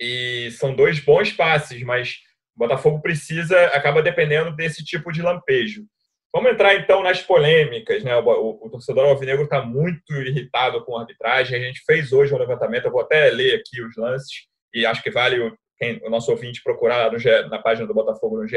E 0.00 0.50
são 0.52 0.74
dois 0.74 0.98
bons 1.00 1.32
passes, 1.32 1.82
mas 1.82 2.16
o 2.56 2.58
Botafogo 2.58 3.00
precisa, 3.00 3.58
acaba 3.68 4.02
dependendo 4.02 4.54
desse 4.54 4.84
tipo 4.84 5.12
de 5.12 5.22
lampejo. 5.22 5.86
Vamos 6.34 6.50
entrar 6.50 6.74
então 6.74 7.00
nas 7.00 7.22
polêmicas, 7.22 8.02
né? 8.02 8.16
O, 8.16 8.58
o, 8.60 8.68
torcedor 8.68 9.06
alvinegro 9.06 9.44
está 9.44 9.62
muito 9.62 10.12
irritado 10.14 10.84
com 10.84 10.96
a 10.96 11.02
arbitragem. 11.02 11.56
A 11.56 11.64
gente 11.64 11.84
fez 11.86 12.12
hoje 12.12 12.34
um 12.34 12.38
levantamento, 12.38 12.86
eu 12.86 12.90
vou 12.90 13.02
até 13.02 13.30
ler 13.30 13.54
aqui 13.54 13.80
os 13.80 13.96
lances 13.96 14.48
e 14.74 14.84
acho 14.84 15.00
que 15.00 15.12
vale 15.12 15.38
o, 15.38 15.56
quem, 15.78 16.00
o 16.04 16.10
nosso 16.10 16.32
ouvinte 16.32 16.60
procurar 16.60 17.12
no 17.12 17.20
GE, 17.20 17.30
na 17.48 17.60
página 17.60 17.86
do 17.86 17.94
Botafogo 17.94 18.42
no 18.42 18.48
GE. 18.48 18.56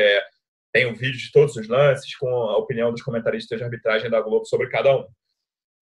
Tem 0.74 0.88
um 0.88 0.96
vídeo 0.96 1.20
de 1.20 1.32
todos 1.32 1.56
os 1.56 1.68
lances 1.68 2.16
com 2.16 2.28
a 2.28 2.58
opinião 2.58 2.92
dos 2.92 3.04
comentaristas 3.04 3.60
de 3.60 3.64
arbitragem 3.64 4.10
da 4.10 4.22
Globo 4.22 4.46
sobre 4.46 4.70
cada 4.70 4.98
um. 4.98 5.02
O 5.02 5.08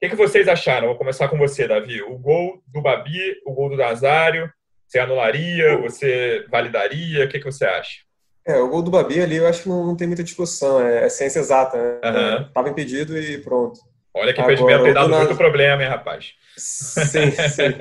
que, 0.01 0.09
que 0.09 0.17
vocês 0.17 0.49
acharam? 0.49 0.87
Vou 0.87 0.97
começar 0.97 1.29
com 1.29 1.37
você, 1.37 1.65
Davi. 1.65 2.01
O 2.01 2.17
gol 2.17 2.61
do 2.67 2.81
Babi, 2.81 3.39
o 3.45 3.53
gol 3.53 3.69
do 3.69 3.77
Nazário, 3.77 4.51
você 4.85 4.99
anularia, 4.99 5.77
você 5.77 6.45
validaria? 6.49 7.23
O 7.23 7.29
que, 7.29 7.39
que 7.39 7.45
você 7.45 7.63
acha? 7.63 8.01
É, 8.45 8.59
o 8.59 8.69
gol 8.69 8.83
do 8.83 8.91
Babi 8.91 9.19
ali 9.19 9.37
eu 9.37 9.47
acho 9.47 9.63
que 9.63 9.69
não, 9.69 9.85
não 9.85 9.95
tem 9.95 10.07
muita 10.07 10.23
discussão, 10.23 10.79
é, 10.79 11.05
é 11.05 11.09
ciência 11.09 11.39
exata, 11.39 11.77
né? 11.77 11.99
Uhum. 12.03 12.51
Tava 12.53 12.69
impedido 12.69 13.17
e 13.17 13.39
pronto. 13.39 13.79
Olha 14.13 14.33
que 14.33 14.41
impedimento 14.41 14.83
tem 14.83 14.93
dado 14.93 15.09
muito 15.09 15.35
problema, 15.35 15.83
hein, 15.83 15.89
rapaz? 15.89 16.33
Sim, 16.57 17.31
sim. 17.31 17.75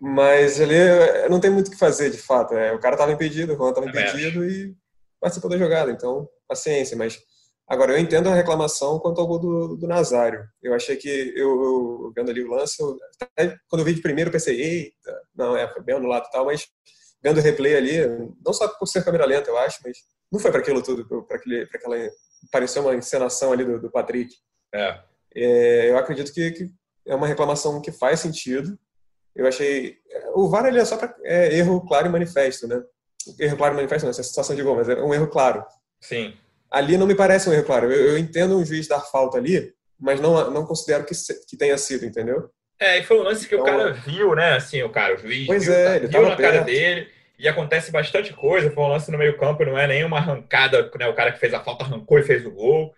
Mas 0.00 0.60
ali 0.60 0.74
é, 0.74 1.28
não 1.28 1.38
tem 1.38 1.50
muito 1.50 1.68
o 1.68 1.70
que 1.70 1.78
fazer, 1.78 2.10
de 2.10 2.18
fato. 2.18 2.54
É, 2.54 2.72
o 2.72 2.78
cara 2.78 2.94
estava 2.94 3.12
impedido, 3.12 3.52
o 3.52 3.56
Juan 3.56 3.68
estava 3.68 3.86
impedido 3.86 4.44
e 4.44 4.74
participou 5.20 5.50
da 5.50 5.58
jogada. 5.58 5.90
Então, 5.90 6.28
paciência. 6.48 6.96
Mas 6.96 7.20
agora 7.68 7.92
eu 7.92 7.98
entendo 7.98 8.28
a 8.28 8.34
reclamação 8.34 8.98
quanto 8.98 9.20
ao 9.20 9.26
gol 9.26 9.38
do, 9.38 9.76
do 9.76 9.86
Nazário. 9.86 10.42
Eu 10.62 10.74
achei 10.74 10.96
que 10.96 11.32
eu, 11.36 11.62
eu 11.62 12.12
vendo 12.16 12.30
ali 12.30 12.42
o 12.42 12.50
lance, 12.50 12.82
eu, 12.82 12.96
até 13.20 13.56
quando 13.68 13.80
eu 13.80 13.84
vi 13.84 13.94
de 13.94 14.02
primeiro 14.02 14.28
eu 14.28 14.32
pensei, 14.32 14.60
eita, 14.60 15.20
não, 15.36 15.56
é, 15.56 15.72
foi 15.72 15.82
bem 15.82 15.94
anulado 15.94 16.26
e 16.26 16.30
tal, 16.30 16.46
mas 16.46 16.66
vendo 17.22 17.38
o 17.38 17.42
replay 17.42 17.76
ali, 17.76 17.98
não 18.44 18.52
só 18.52 18.68
por 18.68 18.86
ser 18.86 19.04
câmera 19.04 19.24
lenta, 19.24 19.50
eu 19.50 19.58
acho, 19.58 19.78
mas 19.84 19.98
não 20.30 20.40
foi 20.40 20.50
para 20.50 20.60
aquilo 20.60 20.82
tudo, 20.82 21.06
para 21.26 21.36
aquela. 21.36 21.96
Pareceu 22.50 22.82
uma 22.82 22.94
encenação 22.94 23.52
ali 23.52 23.64
do, 23.64 23.80
do 23.80 23.90
Patrick. 23.90 24.34
É. 24.74 25.00
é. 25.34 25.90
eu 25.90 25.98
acredito 25.98 26.32
que, 26.32 26.50
que, 26.50 26.70
é 27.06 27.14
uma 27.14 27.26
reclamação 27.26 27.80
que 27.80 27.92
faz 27.92 28.20
sentido. 28.20 28.78
Eu 29.34 29.46
achei. 29.46 29.98
O 30.34 30.48
VAR 30.48 30.66
ele 30.66 30.80
é 30.80 30.84
só 30.84 30.96
para 30.96 31.14
é, 31.22 31.56
erro 31.56 31.80
claro 31.86 32.06
e 32.06 32.10
manifesto, 32.10 32.66
né? 32.66 32.82
Erro 33.38 33.56
claro 33.56 33.74
e 33.74 33.76
manifesto 33.76 34.04
não, 34.04 34.10
essa 34.10 34.22
é 34.22 34.24
situação 34.24 34.56
de 34.56 34.62
gol, 34.62 34.76
mas 34.76 34.88
é 34.88 35.00
um 35.00 35.14
erro 35.14 35.28
claro. 35.28 35.64
Sim. 36.00 36.34
Ali 36.70 36.96
não 36.96 37.06
me 37.06 37.14
parece 37.14 37.48
um 37.48 37.52
erro 37.52 37.64
claro. 37.64 37.92
Eu, 37.92 38.10
eu 38.10 38.18
entendo 38.18 38.56
um 38.56 38.64
juiz 38.64 38.88
dar 38.88 39.00
falta 39.00 39.38
ali, 39.38 39.72
mas 39.98 40.20
não, 40.20 40.50
não 40.50 40.66
considero 40.66 41.04
que, 41.04 41.14
que 41.46 41.56
tenha 41.56 41.78
sido, 41.78 42.04
entendeu? 42.04 42.50
É, 42.82 42.98
e 42.98 43.04
foi 43.04 43.16
um 43.16 43.22
lance 43.22 43.48
que 43.48 43.54
então, 43.54 43.64
o 43.64 43.68
cara 43.68 43.92
viu, 43.92 44.34
né? 44.34 44.54
Assim, 44.54 44.82
o 44.82 44.88
cara, 44.88 45.14
o 45.14 45.16
juiz 45.16 45.46
pois 45.46 45.64
viu, 45.64 45.72
é, 45.72 45.96
ele 45.98 46.08
viu 46.08 46.22
na 46.22 46.34
perto. 46.34 46.40
cara 46.40 46.64
dele 46.64 47.08
e 47.38 47.46
acontece 47.46 47.92
bastante 47.92 48.32
coisa. 48.32 48.72
Foi 48.72 48.82
um 48.82 48.88
lance 48.88 49.08
no 49.08 49.18
meio 49.18 49.38
campo, 49.38 49.64
não 49.64 49.78
é 49.78 49.86
nenhuma 49.86 50.16
arrancada, 50.16 50.90
né? 50.98 51.06
O 51.06 51.14
cara 51.14 51.30
que 51.30 51.38
fez 51.38 51.54
a 51.54 51.60
falta 51.60 51.84
arrancou 51.84 52.18
e 52.18 52.24
fez 52.24 52.44
o 52.44 52.50
gol. 52.50 52.92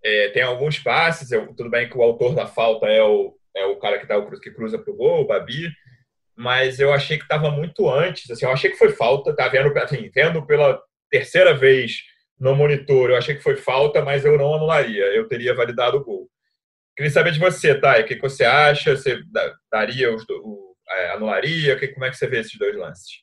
É, 0.00 0.28
tem 0.28 0.42
alguns 0.42 0.78
passes, 0.78 1.32
eu, 1.32 1.44
tudo 1.54 1.68
bem 1.68 1.88
que 1.88 1.98
o 1.98 2.02
autor 2.02 2.36
da 2.36 2.46
falta 2.46 2.86
é 2.86 3.02
o, 3.02 3.36
é 3.56 3.66
o 3.66 3.74
cara 3.80 3.98
que, 3.98 4.06
dá 4.06 4.16
o, 4.16 4.30
que 4.40 4.52
cruza 4.52 4.78
pro 4.78 4.94
gol, 4.94 5.22
o 5.22 5.26
Babi, 5.26 5.72
mas 6.36 6.78
eu 6.78 6.92
achei 6.92 7.16
que 7.16 7.24
estava 7.24 7.50
muito 7.50 7.90
antes. 7.90 8.30
Assim, 8.30 8.44
eu 8.44 8.52
achei 8.52 8.70
que 8.70 8.78
foi 8.78 8.90
falta, 8.90 9.34
tá 9.34 9.48
vendo, 9.48 9.76
assim, 9.76 10.08
vendo 10.14 10.46
pela 10.46 10.80
terceira 11.10 11.52
vez 11.52 12.04
no 12.38 12.54
monitor, 12.54 13.10
eu 13.10 13.16
achei 13.16 13.34
que 13.34 13.42
foi 13.42 13.56
falta, 13.56 14.02
mas 14.02 14.24
eu 14.24 14.38
não 14.38 14.54
anularia, 14.54 15.04
eu 15.06 15.26
teria 15.26 15.52
validado 15.52 15.96
o 15.96 16.04
gol. 16.04 16.30
Queria 16.96 17.10
saber 17.10 17.32
de 17.32 17.38
você, 17.38 17.78
Thay, 17.78 18.02
o 18.02 18.06
que 18.06 18.18
você 18.18 18.44
acha? 18.44 18.96
Você 18.96 19.20
daria, 19.70 20.14
os, 20.14 20.24
o, 20.30 20.74
é, 20.88 21.12
anularia? 21.12 21.78
Que, 21.78 21.88
como 21.88 22.06
é 22.06 22.10
que 22.10 22.16
você 22.16 22.26
vê 22.26 22.40
esses 22.40 22.58
dois 22.58 22.74
lances? 22.74 23.22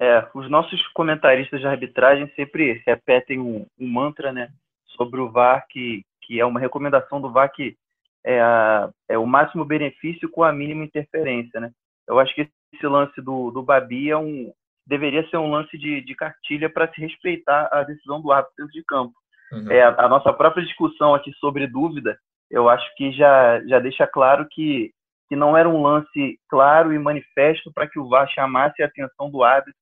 É, 0.00 0.28
os 0.34 0.50
nossos 0.50 0.84
comentaristas 0.88 1.60
de 1.60 1.66
arbitragem 1.68 2.28
sempre 2.34 2.82
repetem 2.84 3.38
um, 3.38 3.64
um, 3.78 3.86
mantra, 3.86 4.32
né, 4.32 4.48
sobre 4.96 5.20
o 5.20 5.30
VAR, 5.30 5.64
que, 5.70 6.04
que 6.22 6.40
é 6.40 6.44
uma 6.44 6.58
recomendação 6.58 7.20
do 7.20 7.30
VAR 7.30 7.52
que 7.52 7.76
é, 8.24 8.40
a, 8.40 8.90
é 9.08 9.16
o 9.16 9.26
máximo 9.26 9.64
benefício 9.64 10.28
com 10.28 10.42
a 10.42 10.52
mínima 10.52 10.82
interferência, 10.82 11.60
né? 11.60 11.70
Eu 12.08 12.18
acho 12.18 12.34
que 12.34 12.48
esse 12.72 12.86
lance 12.86 13.20
do, 13.22 13.52
do 13.52 13.62
Babi 13.62 14.10
é 14.10 14.16
um, 14.16 14.52
deveria 14.84 15.26
ser 15.28 15.36
um 15.36 15.50
lance 15.50 15.78
de, 15.78 16.00
de 16.00 16.14
cartilha 16.14 16.68
para 16.68 16.92
se 16.92 17.00
respeitar 17.00 17.68
a 17.70 17.84
decisão 17.84 18.20
do 18.20 18.32
árbitro 18.32 18.66
de 18.68 18.82
campo. 18.82 19.14
Uhum. 19.52 19.70
É, 19.70 19.82
a, 19.82 20.06
a 20.06 20.08
nossa 20.08 20.32
própria 20.32 20.64
discussão 20.64 21.14
aqui 21.14 21.32
sobre 21.34 21.68
dúvida 21.68 22.18
eu 22.50 22.68
acho 22.68 22.94
que 22.96 23.12
já, 23.12 23.60
já 23.66 23.78
deixa 23.78 24.06
claro 24.06 24.46
que, 24.50 24.92
que 25.28 25.36
não 25.36 25.56
era 25.56 25.68
um 25.68 25.82
lance 25.82 26.38
claro 26.48 26.92
e 26.92 26.98
manifesto 26.98 27.72
para 27.72 27.88
que 27.88 27.98
o 27.98 28.08
VAR 28.08 28.28
chamasse 28.28 28.82
a 28.82 28.86
atenção 28.86 29.30
do 29.30 29.42
árbitro 29.42 29.74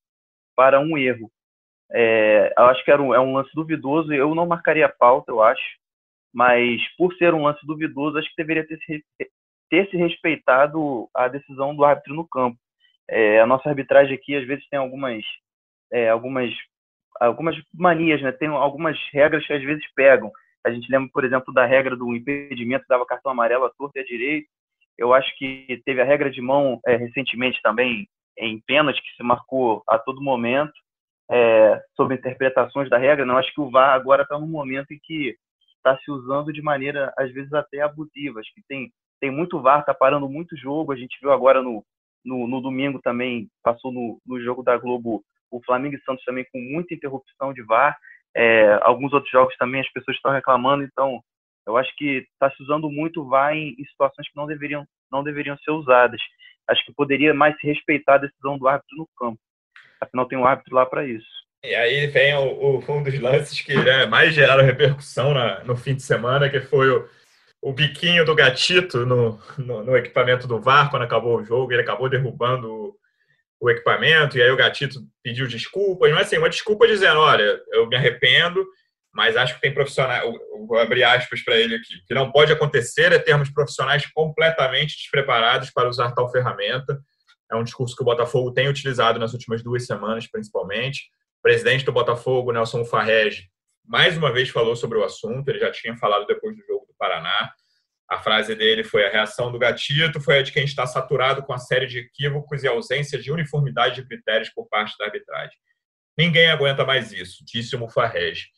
para 0.57 0.81
um 0.81 0.97
erro. 0.97 1.31
É, 1.93 2.53
eu 2.57 2.65
acho 2.65 2.85
que 2.85 2.91
era 2.91 3.03
um, 3.03 3.15
é 3.15 3.21
um 3.21 3.35
lance 3.35 3.51
duvidoso, 3.55 4.13
eu 4.13 4.35
não 4.35 4.47
marcaria 4.47 4.89
pauta, 4.89 5.31
eu 5.31 5.43
acho, 5.43 5.63
mas 6.33 6.81
por 6.97 7.15
ser 7.15 7.35
um 7.35 7.43
lance 7.43 7.65
duvidoso, 7.67 8.17
acho 8.17 8.29
que 8.31 8.37
deveria 8.43 8.67
ter 8.67 8.79
se, 8.79 9.05
ter 9.69 9.89
se 9.91 9.97
respeitado 9.97 11.09
a 11.15 11.29
decisão 11.29 11.75
do 11.75 11.85
árbitro 11.85 12.15
no 12.15 12.27
campo. 12.27 12.59
É, 13.09 13.41
a 13.41 13.47
nossa 13.47 13.69
arbitragem 13.69 14.15
aqui, 14.15 14.35
às 14.35 14.47
vezes, 14.47 14.67
tem 14.69 14.79
algumas, 14.79 15.23
é, 15.93 16.09
algumas, 16.09 16.51
algumas 17.21 17.57
manias, 17.75 18.23
né? 18.23 18.33
tem 18.33 18.49
algumas 18.49 18.99
regras 19.13 19.47
que 19.47 19.53
às 19.53 19.63
vezes 19.63 19.85
pegam. 19.95 20.31
A 20.65 20.71
gente 20.71 20.91
lembra, 20.91 21.11
por 21.13 21.25
exemplo, 21.25 21.53
da 21.53 21.67
regra 21.67 21.97
do 21.97 22.15
impedimento, 22.15 22.85
dava 22.89 23.07
cartão 23.07 23.33
amarelo 23.33 23.65
à 23.65 23.71
torta 23.71 23.99
e 23.99 24.03
à 24.03 24.05
direita. 24.05 24.49
Eu 24.97 25.13
acho 25.13 25.37
que 25.37 25.83
teve 25.85 26.01
a 26.01 26.05
regra 26.05 26.31
de 26.31 26.41
mão 26.41 26.81
é, 26.87 26.97
recentemente 26.97 27.61
também 27.63 28.09
em 28.39 28.61
pênalti, 28.61 29.03
que 29.03 29.17
se 29.17 29.23
marcou 29.23 29.83
a 29.89 29.99
todo 29.99 30.23
momento, 30.23 30.73
é, 31.31 31.83
sobre 31.97 32.17
interpretações 32.17 32.89
da 32.89 32.99
regra. 32.99 33.25
Não 33.25 33.37
acho 33.37 33.53
que 33.53 33.61
o 33.61 33.71
VAR 33.71 33.95
agora 33.95 34.23
está 34.23 34.39
num 34.39 34.47
momento 34.47 34.93
em 34.93 35.01
que 35.03 35.37
está 35.77 35.99
se 35.99 36.11
usando 36.11 36.53
de 36.53 36.63
maneira, 36.63 37.13
às 37.19 37.33
vezes, 37.33 37.53
até 37.53 37.81
abusiva. 37.81 38.41
Acho 38.41 38.55
que 38.55 38.63
tem, 38.69 38.93
tem 39.21 39.31
muito 39.31 39.61
VAR, 39.61 39.81
está 39.81 39.95
parando 39.95 40.29
muito 40.29 40.57
jogo. 40.57 40.93
A 40.93 40.97
gente 40.97 41.19
viu 41.21 41.33
agora 41.33 41.63
no, 41.63 41.85
no, 42.25 42.47
no 42.47 42.61
domingo 42.61 43.01
também, 43.01 43.49
passou 43.63 43.93
no, 43.93 44.21
no 44.27 44.41
jogo 44.41 44.63
da 44.63 44.77
Globo, 44.77 45.25
o 45.51 45.63
Flamengo 45.65 45.97
e 45.97 46.03
Santos 46.03 46.25
também 46.25 46.47
com 46.53 46.59
muita 46.59 46.95
interrupção 46.95 47.53
de 47.53 47.63
VAR. 47.63 47.97
É, 48.35 48.79
alguns 48.83 49.13
outros 49.13 49.31
jogos 49.31 49.55
também 49.57 49.81
as 49.81 49.93
pessoas 49.93 50.17
estão 50.17 50.33
reclamando, 50.33 50.83
então 50.83 51.21
eu 51.67 51.77
acho 51.77 51.95
que 51.97 52.27
está 52.33 52.51
se 52.51 52.63
usando 52.63 52.91
muito 52.91 53.29
VAR 53.29 53.55
em, 53.55 53.77
situações 53.91 54.29
que 54.29 54.37
não 54.37 54.47
deveriam, 54.47 54.87
não 55.11 55.23
deveriam 55.23 55.57
ser 55.59 55.71
usadas. 55.71 56.21
Acho 56.69 56.85
que 56.85 56.95
poderia 56.95 57.35
mais 57.35 57.57
se 57.59 57.67
respeitar 57.67 58.15
a 58.15 58.19
decisão 58.19 58.59
do 58.59 58.67
árbitro 58.67 58.97
no 58.97 59.09
campo. 59.19 59.39
Afinal, 60.01 60.27
tem 60.27 60.39
um 60.39 60.47
árbitro 60.47 60.75
lá 60.75 60.85
para 60.87 61.07
isso. 61.07 61.27
E 61.65 61.75
aí 61.75 62.09
vem 62.09 62.35
o, 62.35 62.81
o, 62.81 62.93
um 62.93 63.03
dos 63.03 63.21
lances 63.21 63.61
que 63.61 63.75
né, 63.77 64.07
mais 64.07 64.35
geraram 64.35 64.65
repercussão 64.65 65.33
na, 65.33 65.63
no 65.63 65.77
fim 65.77 65.95
de 65.95 66.03
semana, 66.03 66.51
que 66.51 66.61
foi 66.61 66.91
o, 66.91 67.09
o 67.61 67.73
biquinho 67.73 68.25
do 68.25 68.35
gatito 68.35 69.07
no, 69.07 69.41
no, 69.57 69.85
no, 69.85 69.97
equipamento 69.97 70.49
do 70.49 70.61
VAR 70.61 70.91
quando 70.91 71.03
acabou 71.03 71.37
o 71.37 71.45
jogo. 71.45 71.73
Ele 71.73 71.83
acabou 71.83 72.09
derrubando 72.09 72.97
o 73.63 73.71
equipamento, 73.71 74.37
e 74.37 74.43
aí 74.43 74.51
o 74.51 74.57
gatito 74.57 74.99
pediu 75.23 75.47
desculpas, 75.47 76.11
mas 76.11 76.27
assim, 76.27 76.37
uma 76.37 76.51
desculpa 76.51 76.85
dizendo, 76.85 77.21
olha, 77.21 77.63
eu 77.71 77.87
me 77.87 77.95
arrependo, 77.95 78.67
mas 79.15 79.37
acho 79.37 79.55
que 79.55 79.61
tem 79.61 79.73
profissionais, 79.73 80.29
vou 80.67 80.77
abrir 80.81 81.05
aspas 81.05 81.45
para 81.45 81.57
ele 81.57 81.77
aqui, 81.77 82.03
que 82.05 82.13
não 82.13 82.33
pode 82.33 82.53
acontecer 82.53 83.13
é 83.13 83.21
termos 83.21 83.51
profissionais 83.51 84.05
completamente 84.07 84.97
despreparados 84.97 85.71
para 85.71 85.89
usar 85.89 86.11
tal 86.11 86.29
ferramenta. 86.33 87.01
É 87.53 87.55
um 87.55 87.63
discurso 87.63 87.95
que 87.95 88.03
o 88.03 88.05
Botafogo 88.05 88.51
tem 88.51 88.69
utilizado 88.69 89.21
nas 89.21 89.33
últimas 89.33 89.63
duas 89.63 89.87
semanas, 89.87 90.27
principalmente. 90.27 91.03
O 91.39 91.43
presidente 91.43 91.85
do 91.85 91.93
Botafogo, 91.93 92.51
Nelson 92.51 92.85
Farrege, 92.85 93.45
mais 93.85 94.17
uma 94.17 94.33
vez 94.33 94.49
falou 94.49 94.75
sobre 94.75 94.99
o 94.99 95.05
assunto, 95.05 95.49
ele 95.49 95.61
já 95.61 95.71
tinha 95.71 95.97
falado 95.97 96.27
depois 96.27 96.57
do 96.57 96.67
jogo 96.67 96.85
do 96.87 96.95
Paraná. 96.99 97.53
A 98.09 98.19
frase 98.19 98.55
dele 98.55 98.85
foi: 98.85 99.07
a 99.07 99.11
reação 99.11 99.51
do 99.51 99.59
gatito 99.59 100.21
foi 100.21 100.39
a 100.39 100.43
de 100.43 100.53
quem 100.53 100.65
está 100.65 100.87
saturado 100.87 101.43
com 101.43 101.53
a 101.53 101.59
série 101.59 101.87
de 101.87 101.99
equívocos 102.01 102.63
e 102.63 102.69
ausência 102.69 103.19
de 103.19 103.33
uniformidade 103.33 103.97
de 103.97 104.07
critérios 104.07 104.51
por 104.51 104.69
parte 104.69 104.97
da 104.99 105.07
arbitragem. 105.07 105.57
Ninguém 106.17 106.51
aguenta 106.51 106.85
mais 106.85 107.13
isso, 107.13 107.43
disse 107.47 107.75
o 107.75 107.79
Mufarrege. 107.79 108.49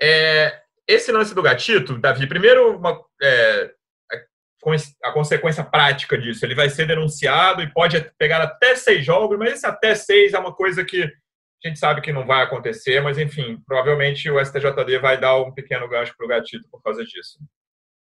É, 0.00 0.60
esse 0.86 1.10
lance 1.10 1.34
do 1.34 1.42
gatito, 1.42 1.98
Davi, 1.98 2.26
primeiro, 2.26 2.76
uma, 2.76 3.00
é, 3.22 3.70
a, 4.12 5.08
a 5.08 5.12
consequência 5.12 5.64
prática 5.64 6.18
disso, 6.18 6.44
ele 6.44 6.54
vai 6.54 6.68
ser 6.68 6.86
denunciado 6.86 7.62
e 7.62 7.72
pode 7.72 7.98
pegar 8.18 8.42
até 8.42 8.76
seis 8.76 9.04
jogos, 9.04 9.38
mas 9.38 9.54
esse 9.54 9.66
até 9.66 9.94
seis 9.94 10.34
é 10.34 10.38
uma 10.38 10.54
coisa 10.54 10.84
que 10.84 11.02
a 11.02 11.68
gente 11.68 11.78
sabe 11.78 12.02
que 12.02 12.12
não 12.12 12.26
vai 12.26 12.42
acontecer, 12.42 13.00
mas 13.00 13.16
enfim, 13.16 13.58
provavelmente 13.66 14.30
o 14.30 14.38
STJD 14.44 14.98
vai 14.98 15.18
dar 15.18 15.36
um 15.40 15.52
pequeno 15.52 15.88
gancho 15.88 16.14
para 16.16 16.26
o 16.26 16.28
gatito 16.28 16.68
por 16.70 16.82
causa 16.82 17.02
disso. 17.02 17.38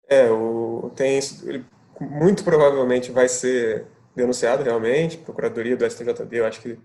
É, 0.08 0.30
o, 0.30 0.90
tem, 0.94 1.18
ele 1.44 1.64
muito 2.00 2.44
provavelmente 2.44 3.10
vai 3.10 3.28
ser 3.28 3.86
denunciado 4.14 4.62
realmente, 4.62 5.18
Procuradoria 5.18 5.76
do 5.76 5.88
STJD, 5.88 6.38
eu 6.38 6.46
acho 6.46 6.60
que 6.60 6.78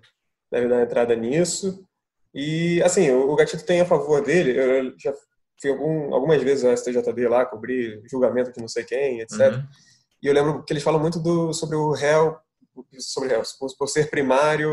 deve 0.52 0.68
dar 0.68 0.82
entrada 0.82 1.16
nisso. 1.16 1.86
E, 2.34 2.82
assim, 2.84 3.12
o 3.12 3.36
Gatito 3.36 3.66
tem 3.66 3.82
a 3.82 3.86
favor 3.86 4.22
dele, 4.24 4.58
eu 4.58 4.94
já 4.98 5.14
fui 5.62 5.70
algum, 5.70 6.14
algumas 6.14 6.42
vezes 6.42 6.64
ao 6.64 6.76
STJD 6.76 7.28
lá, 7.28 7.46
cobrir 7.46 8.02
julgamento 8.10 8.52
de 8.52 8.60
não 8.60 8.68
sei 8.68 8.84
quem, 8.84 9.20
etc. 9.20 9.54
Uhum. 9.54 9.64
E 10.24 10.28
eu 10.28 10.34
lembro 10.34 10.64
que 10.64 10.74
eles 10.74 10.84
falam 10.84 11.00
muito 11.00 11.20
do, 11.20 11.54
sobre 11.54 11.76
o 11.76 11.92
réu, 11.92 12.38
sobre 13.00 13.30
réu, 13.30 13.42
por, 13.60 13.76
por 13.78 13.88
ser 13.88 14.10
primário, 14.10 14.72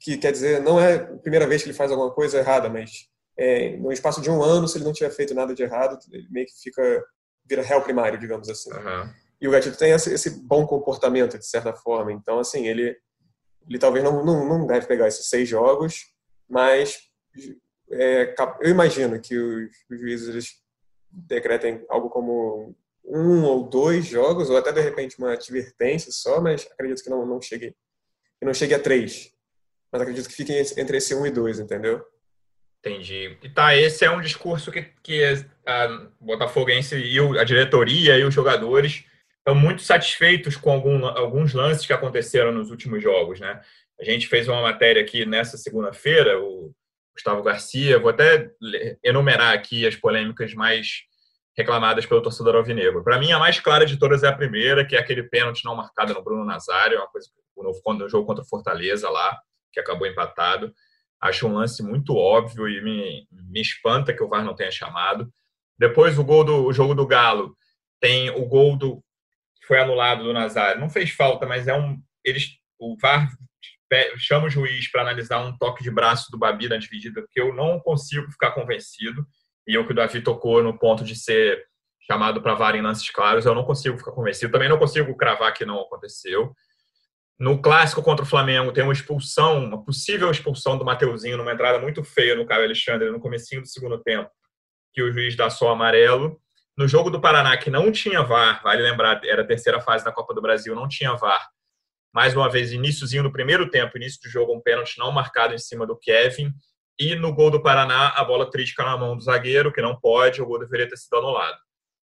que 0.00 0.18
quer 0.18 0.32
dizer, 0.32 0.60
não 0.60 0.78
é 0.78 0.96
a 0.96 1.18
primeira 1.18 1.46
vez 1.46 1.62
que 1.62 1.68
ele 1.68 1.76
faz 1.76 1.90
alguma 1.90 2.10
coisa 2.10 2.38
errada, 2.38 2.68
mas 2.68 3.08
é, 3.38 3.76
no 3.78 3.90
espaço 3.90 4.20
de 4.20 4.30
um 4.30 4.42
ano, 4.42 4.68
se 4.68 4.76
ele 4.76 4.84
não 4.84 4.92
tiver 4.92 5.10
feito 5.10 5.34
nada 5.34 5.54
de 5.54 5.62
errado, 5.62 5.98
ele 6.12 6.28
meio 6.30 6.46
que 6.46 6.52
fica, 6.62 7.04
vira 7.46 7.62
réu 7.62 7.82
primário, 7.82 8.18
digamos 8.18 8.48
assim. 8.48 8.72
Uhum. 8.72 9.10
E 9.40 9.48
o 9.48 9.50
Gatito 9.50 9.76
tem 9.76 9.92
esse, 9.92 10.30
bom 10.42 10.66
comportamento, 10.66 11.38
de 11.38 11.46
certa 11.46 11.74
forma. 11.74 12.12
Então, 12.12 12.38
assim, 12.38 12.66
ele, 12.66 12.96
ele 13.68 13.78
talvez 13.78 14.04
não, 14.04 14.24
não, 14.24 14.48
não 14.48 14.66
deve 14.66 14.86
pegar 14.86 15.08
esses 15.08 15.28
seis 15.28 15.48
jogos, 15.48 16.06
mas 16.48 16.98
é, 17.90 18.34
eu 18.60 18.70
imagino 18.70 19.20
que 19.20 19.36
os, 19.36 19.70
os 19.90 20.00
juízes 20.00 20.54
decretem 21.10 21.84
algo 21.88 22.08
como 22.08 22.74
um 23.04 23.44
ou 23.44 23.68
dois 23.68 24.06
jogos, 24.06 24.48
ou 24.48 24.56
até 24.56 24.72
de 24.72 24.80
repente 24.80 25.18
uma 25.18 25.32
advertência 25.32 26.10
só, 26.10 26.40
mas 26.40 26.66
acredito 26.72 27.02
que 27.02 27.10
não, 27.10 27.26
não 27.26 27.40
chegue 27.40 27.76
que 28.38 28.44
não 28.44 28.54
chegue 28.54 28.74
a 28.74 28.80
três. 28.80 29.32
Mas 29.92 30.02
acredito 30.02 30.28
que 30.28 30.34
fique 30.34 30.52
entre 30.52 30.96
esse 30.96 31.14
um 31.14 31.26
e 31.26 31.30
dois, 31.30 31.60
entendeu? 31.60 32.04
Entendi. 32.84 33.38
E 33.42 33.48
tá, 33.48 33.74
esse 33.74 34.04
é 34.04 34.10
um 34.10 34.20
discurso 34.20 34.70
que, 34.70 34.82
que 35.02 35.22
a 35.66 36.06
Botafoguense 36.20 36.94
e 36.94 37.18
a 37.38 37.42
diretoria 37.42 38.18
e 38.18 38.24
os 38.24 38.34
jogadores 38.34 39.04
estão 39.38 39.54
muito 39.54 39.80
satisfeitos 39.80 40.54
com 40.54 40.70
algum, 40.70 41.06
alguns 41.06 41.54
lances 41.54 41.86
que 41.86 41.94
aconteceram 41.94 42.52
nos 42.52 42.70
últimos 42.70 43.02
jogos, 43.02 43.40
né? 43.40 43.62
A 43.98 44.04
gente 44.04 44.26
fez 44.26 44.48
uma 44.48 44.60
matéria 44.60 45.00
aqui 45.00 45.24
nessa 45.24 45.56
segunda-feira, 45.56 46.38
o 46.38 46.74
Gustavo 47.14 47.42
Garcia, 47.42 47.98
vou 47.98 48.10
até 48.10 48.50
enumerar 49.02 49.54
aqui 49.54 49.86
as 49.86 49.96
polêmicas 49.96 50.52
mais 50.52 51.04
reclamadas 51.56 52.04
pelo 52.04 52.20
torcedor 52.20 52.56
alvinegro. 52.56 53.02
Para 53.02 53.18
mim, 53.18 53.32
a 53.32 53.38
mais 53.38 53.60
clara 53.60 53.86
de 53.86 53.96
todas 53.96 54.24
é 54.24 54.28
a 54.28 54.36
primeira, 54.36 54.84
que 54.84 54.96
é 54.96 54.98
aquele 54.98 55.22
pênalti 55.22 55.64
não 55.64 55.76
marcado 55.76 56.12
no 56.12 56.22
Bruno 56.22 56.44
Nazário, 56.44 56.98
uma 56.98 57.08
coisa 57.08 57.28
no 57.56 58.08
jogo 58.10 58.26
contra 58.26 58.42
o 58.42 58.46
Fortaleza 58.46 59.08
lá, 59.08 59.38
que 59.72 59.80
acabou 59.80 60.06
empatado. 60.06 60.74
Acho 61.24 61.48
um 61.48 61.54
lance 61.54 61.82
muito 61.82 62.14
óbvio 62.14 62.68
e 62.68 62.82
me, 62.82 63.26
me 63.32 63.60
espanta 63.62 64.12
que 64.12 64.22
o 64.22 64.28
VAR 64.28 64.44
não 64.44 64.54
tenha 64.54 64.70
chamado. 64.70 65.26
Depois, 65.78 66.18
o 66.18 66.24
gol 66.24 66.44
do 66.44 66.66
o 66.66 66.72
jogo 66.72 66.94
do 66.94 67.06
Galo 67.06 67.56
tem 67.98 68.28
o 68.28 68.44
gol 68.44 68.76
do 68.76 69.02
que 69.58 69.66
foi 69.66 69.80
anulado 69.80 70.22
do 70.22 70.34
Nazário. 70.34 70.78
Não 70.78 70.90
fez 70.90 71.10
falta, 71.10 71.46
mas 71.46 71.66
é 71.66 71.74
um 71.74 71.98
eles 72.22 72.50
o 72.78 72.94
VAR 73.00 73.30
chama 74.18 74.48
o 74.48 74.50
juiz 74.50 74.90
para 74.90 75.00
analisar 75.00 75.38
um 75.38 75.56
toque 75.56 75.82
de 75.82 75.90
braço 75.90 76.30
do 76.30 76.38
Babi 76.38 76.68
na 76.68 76.76
dividida, 76.76 77.24
que 77.30 77.40
eu 77.40 77.54
não 77.54 77.80
consigo 77.80 78.30
ficar 78.30 78.50
convencido. 78.50 79.26
E 79.66 79.78
o 79.78 79.86
que 79.86 79.92
o 79.92 79.94
Davi 79.94 80.20
tocou 80.20 80.62
no 80.62 80.78
ponto 80.78 81.04
de 81.04 81.16
ser 81.16 81.64
chamado 82.06 82.42
para 82.42 82.54
VAR 82.54 82.76
em 82.76 82.82
lances 82.82 83.08
claros, 83.08 83.46
eu 83.46 83.54
não 83.54 83.64
consigo 83.64 83.96
ficar 83.96 84.12
convencido. 84.12 84.52
Também 84.52 84.68
não 84.68 84.78
consigo 84.78 85.16
cravar 85.16 85.54
que 85.54 85.64
não 85.64 85.80
aconteceu. 85.80 86.54
No 87.38 87.60
clássico 87.60 88.02
contra 88.02 88.24
o 88.24 88.28
Flamengo, 88.28 88.72
tem 88.72 88.84
uma 88.84 88.92
expulsão, 88.92 89.64
uma 89.64 89.84
possível 89.84 90.30
expulsão 90.30 90.78
do 90.78 90.84
Mateuzinho 90.84 91.36
numa 91.36 91.52
entrada 91.52 91.78
muito 91.78 92.04
feia 92.04 92.34
no 92.34 92.46
Caio 92.46 92.64
Alexandre 92.64 93.10
no 93.10 93.20
comecinho 93.20 93.60
do 93.60 93.68
segundo 93.68 93.98
tempo, 94.02 94.30
que 94.92 95.02
o 95.02 95.12
juiz 95.12 95.36
dá 95.36 95.50
só 95.50 95.70
amarelo. 95.70 96.40
No 96.76 96.86
jogo 96.86 97.10
do 97.10 97.20
Paraná, 97.20 97.56
que 97.56 97.70
não 97.70 97.90
tinha 97.90 98.22
VAR, 98.22 98.62
vale 98.62 98.82
lembrar, 98.82 99.20
era 99.24 99.42
a 99.42 99.46
terceira 99.46 99.80
fase 99.80 100.04
da 100.04 100.12
Copa 100.12 100.32
do 100.34 100.42
Brasil, 100.42 100.74
não 100.74 100.88
tinha 100.88 101.14
VAR 101.14 101.48
mais 102.14 102.36
uma 102.36 102.48
vez, 102.48 102.72
iníciozinho 102.72 103.24
do 103.24 103.32
primeiro 103.32 103.68
tempo, 103.68 103.98
início 103.98 104.20
do 104.22 104.30
jogo, 104.30 104.54
um 104.54 104.60
pênalti 104.60 104.96
não 104.98 105.10
marcado 105.10 105.52
em 105.52 105.58
cima 105.58 105.84
do 105.84 105.96
Kevin. 105.96 106.52
E 106.96 107.16
no 107.16 107.34
gol 107.34 107.50
do 107.50 107.60
Paraná, 107.60 108.10
a 108.10 108.22
bola 108.22 108.48
trisca 108.48 108.84
na 108.84 108.96
mão 108.96 109.16
do 109.16 109.24
zagueiro, 109.24 109.72
que 109.72 109.82
não 109.82 109.98
pode, 109.98 110.40
o 110.40 110.46
gol 110.46 110.60
deveria 110.60 110.88
ter 110.88 110.96
sido 110.96 111.16
anulado. 111.16 111.58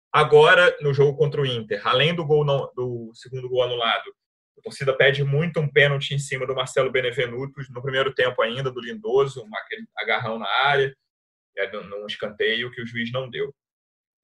Agora, 0.09 0.73
no 0.79 0.93
jogo 0.93 1.17
contra 1.17 1.41
o 1.41 1.45
Inter, 1.45 1.85
além 1.85 2.15
do 2.15 2.25
gol 2.25 2.45
não, 2.45 2.71
do 2.73 3.11
segundo 3.13 3.49
gol 3.49 3.63
anulado, 3.63 4.05
a 4.57 4.61
torcida 4.61 4.95
pede 4.95 5.23
muito 5.23 5.59
um 5.59 5.67
pênalti 5.67 6.13
em 6.13 6.19
cima 6.19 6.45
do 6.45 6.55
Marcelo 6.55 6.91
Benevenuto, 6.91 7.61
no 7.69 7.81
primeiro 7.81 8.13
tempo 8.13 8.41
ainda, 8.41 8.71
do 8.71 8.81
Lindoso, 8.81 9.45
aquele 9.53 9.85
agarrão 9.97 10.39
na 10.39 10.47
área, 10.47 10.95
num 11.89 12.05
escanteio 12.05 12.71
que 12.71 12.81
o 12.81 12.87
juiz 12.87 13.11
não 13.11 13.29
deu. 13.29 13.53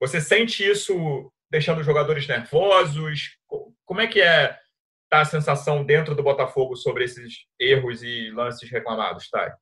Você 0.00 0.20
sente 0.20 0.68
isso 0.68 1.32
deixando 1.50 1.80
os 1.80 1.86
jogadores 1.86 2.26
nervosos? 2.26 3.38
Como 3.84 4.00
é 4.00 4.06
que 4.06 4.20
é 4.20 4.58
está 5.04 5.20
a 5.20 5.24
sensação 5.24 5.84
dentro 5.84 6.14
do 6.14 6.22
Botafogo 6.22 6.74
sobre 6.76 7.04
esses 7.04 7.46
erros 7.58 8.02
e 8.02 8.30
lances 8.30 8.68
reclamados, 8.70 9.28
Thay? 9.30 9.52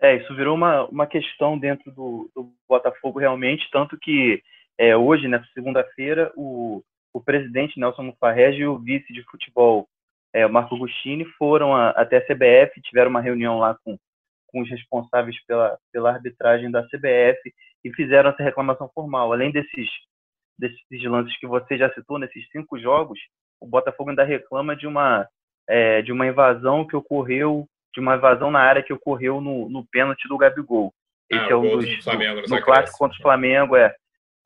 É, 0.00 0.16
isso 0.16 0.34
virou 0.34 0.56
uma, 0.56 0.84
uma 0.86 1.06
questão 1.06 1.56
dentro 1.56 1.92
do, 1.92 2.30
do 2.34 2.52
Botafogo 2.68 3.20
realmente, 3.20 3.68
tanto 3.70 3.96
que 3.96 4.42
é, 4.76 4.96
hoje, 4.96 5.28
nessa 5.28 5.46
segunda-feira, 5.54 6.32
o, 6.34 6.82
o 7.12 7.20
presidente 7.20 7.78
Nelson 7.78 8.04
Mufarrege 8.04 8.60
e 8.60 8.66
o 8.66 8.78
vice 8.78 9.12
de 9.12 9.22
futebol, 9.24 9.88
é, 10.32 10.46
Marco 10.46 10.74
Agostini, 10.74 11.24
foram 11.38 11.74
a, 11.74 11.90
até 11.90 12.16
a 12.16 12.24
CBF, 12.24 12.80
tiveram 12.82 13.10
uma 13.10 13.20
reunião 13.20 13.58
lá 13.58 13.76
com, 13.84 13.98
com 14.46 14.62
os 14.62 14.70
responsáveis 14.70 15.36
pela, 15.44 15.78
pela 15.92 16.10
arbitragem 16.10 16.70
da 16.70 16.82
CBF 16.84 17.52
e 17.84 17.92
fizeram 17.94 18.30
essa 18.30 18.42
reclamação 18.42 18.90
formal. 18.94 19.32
Além 19.32 19.50
desses, 19.52 19.88
desses 20.58 21.04
lances 21.04 21.36
que 21.38 21.46
você 21.46 21.76
já 21.76 21.92
citou, 21.92 22.18
nesses 22.18 22.48
cinco 22.50 22.78
jogos, 22.78 23.18
o 23.60 23.66
Botafogo 23.66 24.10
ainda 24.10 24.24
reclama 24.24 24.74
de 24.74 24.86
uma, 24.86 25.28
é, 25.68 26.02
de 26.02 26.12
uma 26.12 26.26
invasão 26.26 26.86
que 26.86 26.96
ocorreu, 26.96 27.66
de 27.94 28.00
uma 28.00 28.16
invasão 28.16 28.50
na 28.50 28.60
área 28.60 28.82
que 28.82 28.92
ocorreu 28.92 29.40
no, 29.40 29.68
no 29.68 29.86
pênalti 29.86 30.26
do 30.28 30.38
Gabigol. 30.38 30.92
Esse 31.30 31.44
ah, 31.44 31.50
é 31.50 31.56
um 31.56 31.76
dos. 31.76 31.96
Do 31.96 32.02
Flamengo, 32.02 32.40
no, 32.42 32.56
no 32.56 32.62
clássico 32.62 32.98
contra 32.98 33.18
o 33.18 33.22
Flamengo, 33.22 33.76
é, 33.76 33.94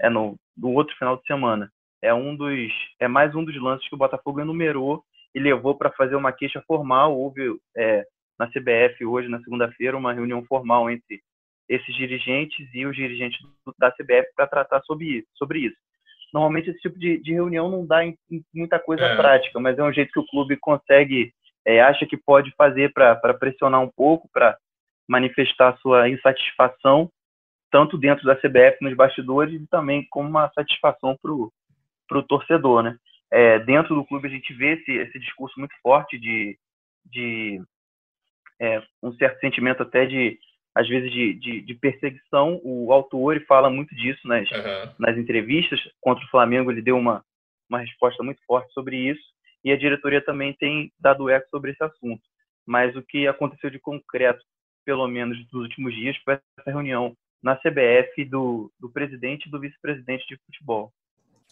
é 0.01 0.11
no, 0.11 0.37
no 0.57 0.73
outro 0.73 0.97
final 0.97 1.17
de 1.17 1.25
semana. 1.27 1.71
É 2.03 2.13
um 2.13 2.37
dos. 2.37 2.73
É 3.01 3.09
mais 3.09 3.35
um 3.35 3.45
dos 3.45 3.61
lances 3.61 3.89
que 3.89 3.95
o 3.95 3.99
Botafogo 3.99 4.41
enumerou 4.41 5.03
e 5.35 5.41
levou 5.41 5.77
para 5.77 5.93
fazer 5.93 6.17
uma 6.17 6.33
queixa 6.33 6.63
formal. 6.67 7.17
Houve 7.17 7.59
é, 7.77 8.05
na 8.39 8.47
CBF 8.49 9.05
hoje, 9.05 9.29
na 9.29 9.41
segunda-feira, 9.41 9.97
uma 9.97 10.13
reunião 10.13 10.45
formal 10.45 10.91
entre 10.91 11.21
esses 11.69 11.95
dirigentes 11.95 12.69
e 12.75 12.87
os 12.87 12.95
dirigentes 12.95 13.39
da 13.79 13.91
CBF 13.91 14.33
para 14.37 14.47
tratar 14.47 14.83
sobre, 14.83 15.25
sobre 15.35 15.61
isso 15.61 15.77
normalmente 16.33 16.71
esse 16.71 16.81
tipo 16.81 16.99
de, 16.99 17.19
de 17.19 17.33
reunião 17.33 17.71
não 17.71 17.87
dá 17.87 18.05
em, 18.05 18.17
em 18.31 18.45
muita 18.55 18.79
coisa 18.79 19.05
é. 19.05 19.17
prática, 19.17 19.59
mas 19.59 19.79
é 19.79 19.83
um 19.83 19.93
jeito 19.93 20.13
que 20.13 20.21
o 20.21 20.27
clube 20.27 20.57
consegue, 20.59 21.33
é, 21.65 21.81
acha 21.81 22.07
que 22.07 22.17
pode 22.17 22.53
fazer 22.57 22.93
para 22.93 23.35
pressionar 23.35 23.81
um 23.81 23.91
pouco, 23.91 24.29
para 24.33 24.57
manifestar 25.09 25.77
sua 25.79 26.09
insatisfação, 26.09 27.11
tanto 27.71 27.97
dentro 27.97 28.25
da 28.25 28.37
CBF, 28.37 28.77
nos 28.83 28.95
bastidores, 28.95 29.55
e 29.55 29.67
também 29.69 30.07
como 30.11 30.29
uma 30.29 30.51
satisfação 30.55 31.17
para 31.21 31.33
o 31.33 31.51
torcedor, 32.29 32.83
né? 32.83 32.97
É, 33.31 33.59
dentro 33.59 33.95
do 33.95 34.05
clube 34.05 34.29
a 34.29 34.31
gente 34.31 34.53
vê 34.55 34.75
esse, 34.75 34.93
esse 34.93 35.19
discurso 35.19 35.59
muito 35.59 35.75
forte 35.83 36.19
de, 36.19 36.57
de 37.05 37.61
é, 38.61 38.83
um 39.03 39.13
certo 39.15 39.41
sentimento 39.41 39.83
até 39.83 40.07
de 40.07 40.39
às 40.75 40.87
vezes 40.87 41.11
de, 41.11 41.35
de, 41.35 41.61
de, 41.63 41.75
perseguição. 41.75 42.61
O 42.63 42.93
autor 42.93 43.43
fala 43.49 43.71
muito 43.71 43.95
disso 43.95 44.29
nas, 44.29 44.49
uhum. 44.51 44.95
nas 44.99 45.17
entrevistas. 45.17 45.81
Contra 46.03 46.23
o 46.23 46.29
Flamengo, 46.29 46.71
ele 46.71 46.83
deu 46.83 46.99
uma, 46.99 47.25
uma 47.69 47.81
resposta 47.81 48.23
muito 48.23 48.43
forte 48.47 48.71
sobre 48.75 48.97
isso. 48.97 49.23
E 49.65 49.73
a 49.73 49.77
diretoria 49.77 50.21
também 50.21 50.53
tem 50.53 50.93
dado 51.01 51.31
eco 51.31 51.49
sobre 51.49 51.71
esse 51.71 51.83
assunto. 51.83 52.23
Mas 52.67 52.95
o 52.95 53.03
que 53.03 53.27
aconteceu 53.27 53.71
de 53.71 53.79
concreto, 53.79 54.45
pelo 54.85 55.09
menos 55.09 55.39
nos 55.51 55.63
últimos 55.63 55.95
dias, 55.95 56.17
foi 56.19 56.35
essa 56.35 56.71
reunião 56.71 57.17
na 57.43 57.57
CBF 57.57 58.25
do, 58.27 58.71
do 58.79 58.91
presidente 58.91 59.47
e 59.47 59.51
do 59.51 59.59
vice-presidente 59.59 60.27
de 60.29 60.37
futebol. 60.45 60.93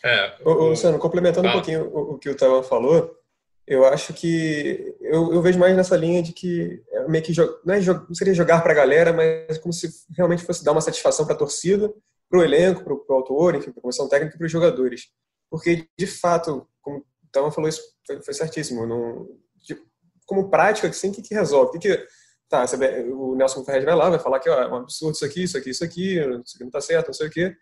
É, 0.05 0.37
o... 0.45 0.51
Ô, 0.51 0.69
Luciano, 0.69 0.99
complementando 0.99 1.49
um 1.49 1.51
tá. 1.51 1.57
pouquinho 1.57 1.89
o, 1.89 2.13
o 2.13 2.19
que 2.19 2.29
o 2.29 2.37
Taiwan 2.37 2.63
falou, 2.63 3.19
eu 3.67 3.87
acho 3.87 4.13
que 4.13 4.95
eu, 5.01 5.33
eu, 5.33 5.41
vejo 5.41 5.59
mais 5.59 5.75
nessa 5.75 5.97
linha 5.97 6.23
de 6.23 6.33
que 6.35 6.83
é 6.91 7.09
meio 7.09 7.25
que 7.25 7.33
não, 7.65 7.75
é, 7.75 7.81
não 7.81 8.15
seria 8.15 8.35
jogar 8.35 8.63
para 8.63 8.73
a 8.73 8.77
galera, 8.77 9.13
mas 9.13 9.57
como 9.59 9.73
se 9.73 9.89
realmente 10.15 10.45
fosse 10.45 10.63
dar 10.63 10.73
uma 10.73 10.83
satisfação 10.83 11.25
para 11.25 11.35
a 11.35 11.39
torcida, 11.39 11.91
para 12.29 12.39
o 12.39 12.43
elenco, 12.43 12.85
para 12.85 12.93
o 12.93 13.17
autor, 13.17 13.55
enfim, 13.55 13.71
para 13.71 13.81
a 13.81 13.83
comissão 13.83 14.07
técnica 14.07 14.35
e 14.35 14.39
para 14.39 14.45
os 14.45 14.53
jogadores. 14.53 15.09
Porque, 15.51 15.89
de 15.99 16.07
fato, 16.07 16.69
como 16.83 16.99
o 16.99 17.05
Tama 17.33 17.51
falou, 17.51 17.69
isso 17.69 17.81
foi, 18.07 18.21
foi 18.21 18.35
certíssimo. 18.35 18.87
Não, 18.87 19.27
de, 19.67 19.79
como 20.27 20.51
prática, 20.51 20.89
assim, 20.89 21.09
o 21.09 21.13
que, 21.13 21.23
que 21.23 21.35
resolve? 21.35 21.69
O 21.69 21.81
que, 21.81 21.89
que 21.89 22.07
tá, 22.51 22.67
o 23.15 23.35
Nelson 23.35 23.65
Ferreira 23.65 23.87
vai 23.87 23.97
lá, 23.97 24.11
vai 24.11 24.19
falar 24.19 24.41
que 24.41 24.51
ó, 24.51 24.61
é 24.61 24.69
um 24.69 24.77
absurdo 24.77 25.15
isso 25.15 25.25
aqui, 25.25 25.43
isso 25.43 25.57
aqui, 25.57 25.71
isso 25.71 25.85
aqui, 25.85 26.19
isso 26.19 26.57
aqui 26.57 26.61
não 26.61 26.69
está 26.69 26.81
certo, 26.83 27.07
não 27.07 27.15
sei 27.15 27.29
o 27.29 27.31
quê. 27.31 27.57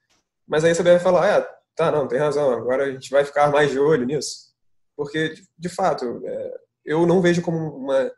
Mas 0.49 0.65
aí 0.65 0.75
você 0.75 0.83
vai 0.83 0.99
falar, 0.99 1.39
ah, 1.39 1.62
tá, 1.75 1.91
não, 1.91 2.09
tem 2.09 2.19
razão, 2.19 2.51
agora 2.51 2.85
a 2.85 2.91
gente 2.91 3.11
vai 3.11 3.25
ficar 3.25 3.51
mais 3.51 3.71
de 3.71 3.79
olho 3.79 4.05
nisso 4.05 4.53
porque, 4.97 5.35
de 5.59 5.69
fato, 5.69 6.23
é, 6.25 6.51
eu 6.85 7.07
não 7.07 7.21
vejo 7.21 7.43
como 7.43 7.59
uma. 7.77 8.11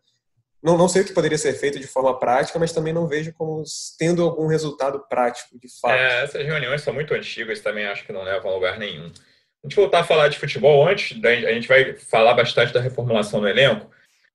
Não, 0.63 0.79
não 0.79 0.89
sei 0.89 1.03
o 1.03 1.05
que 1.05 1.13
poderia 1.13 1.37
ser 1.37 1.53
feito 1.55 1.79
de 1.79 1.87
forma 1.87 2.19
prática, 2.19 2.59
mas 2.59 2.73
também 2.73 2.93
não 2.93 3.07
vejo 3.07 3.33
como 3.35 3.63
tendo 3.99 4.23
algum 4.23 4.47
resultado 4.47 5.05
prático, 5.09 5.59
de 5.59 5.69
fato. 5.81 5.95
É, 5.95 6.25
essas 6.25 6.45
reuniões 6.45 6.81
são 6.81 6.95
muito 6.95 7.13
antigas, 7.13 7.61
também 7.61 7.87
acho 7.87 8.05
que 8.05 8.13
não 8.13 8.23
levam 8.23 8.51
a 8.51 8.55
lugar 8.55 8.79
nenhum. 8.79 9.07
A 9.07 9.67
gente 9.67 9.77
voltar 9.77 10.01
a 10.01 10.05
falar 10.05 10.29
de 10.29 10.39
futebol 10.39 10.87
antes, 10.87 11.23
a 11.25 11.53
gente 11.53 11.69
vai 11.69 11.97
falar 11.97 12.35
bastante 12.35 12.73
da 12.73 12.81
reformulação 12.81 13.41
no 13.41 13.49
elenco. 13.49 13.91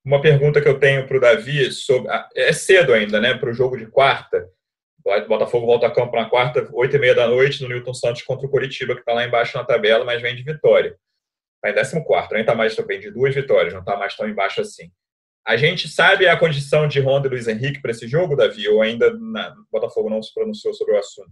Uma 0.06 0.22
pergunta 0.22 0.62
que 0.62 0.68
eu 0.68 0.80
tenho 0.80 1.08
para 1.08 1.18
o 1.18 1.22
Davi 1.22 1.72
sobre. 1.72 2.12
É 2.36 2.54
cedo 2.54 2.94
ainda, 2.94 3.20
né? 3.20 3.36
Para 3.36 3.50
o 3.50 3.54
jogo 3.54 3.78
de 3.78 3.88
quarta. 3.88 4.50
O 5.18 5.28
Botafogo 5.28 5.66
volta 5.66 5.88
a 5.88 5.92
campo 5.92 6.16
na 6.16 6.30
quarta, 6.30 6.68
oito 6.74 6.96
e 6.96 7.00
meia 7.00 7.16
da 7.16 7.28
noite, 7.28 7.62
no 7.62 7.70
Newton 7.70 7.94
Santos 7.94 8.22
contra 8.22 8.46
o 8.46 8.50
Coritiba, 8.50 8.94
que 8.94 9.02
está 9.02 9.14
lá 9.14 9.26
embaixo 9.26 9.58
na 9.58 9.64
tabela, 9.64 10.06
mas 10.06 10.22
vem 10.22 10.36
de 10.36 10.44
vitória. 10.44 10.98
Está 11.56 11.72
em 11.72 11.74
décimo 11.74 12.06
quarto, 12.06 12.34
nem 12.34 12.42
está 12.42 12.56
mais 12.56 12.76
também 12.76 13.00
de 13.00 13.12
duas 13.12 13.36
vitórias, 13.36 13.74
não 13.74 13.82
está 13.82 13.98
mais 13.98 14.16
tão 14.16 14.28
embaixo 14.28 14.62
assim. 14.62 14.92
A 15.46 15.58
gente 15.58 15.88
sabe 15.90 16.28
a 16.28 16.38
condição 16.38 16.88
de 16.88 17.00
Ronda 17.00 17.28
e 17.28 17.32
Luiz 17.32 17.48
Henrique 17.48 17.82
para 17.82 17.92
esse 17.92 18.08
jogo, 18.08 18.36
Davi, 18.36 18.68
ou 18.68 18.82
ainda 18.82 19.12
na, 19.18 19.52
o 19.54 19.66
Botafogo 19.72 20.10
não 20.10 20.22
se 20.22 20.34
pronunciou 20.34 20.74
sobre 20.74 20.94
o 20.94 21.00
assunto? 21.00 21.32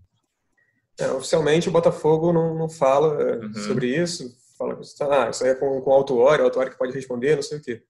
É, 0.99 1.11
oficialmente 1.11 1.69
o 1.69 1.71
Botafogo 1.71 2.33
não, 2.33 2.55
não 2.55 2.67
fala 2.67 3.21
é, 3.21 3.35
uhum. 3.35 3.53
sobre 3.53 3.95
isso, 3.95 4.35
fala 4.57 4.79
ah, 5.11 5.29
isso 5.29 5.43
aí 5.43 5.51
é 5.51 5.55
com, 5.55 5.79
com 5.81 5.91
o 5.91 5.93
autuário, 5.93 6.43
o 6.43 6.47
autuário 6.47 6.71
que 6.71 6.77
pode 6.77 6.93
responder, 6.93 7.35
não 7.35 7.43
sei 7.43 7.59
o 7.59 7.61
quê. 7.61 7.83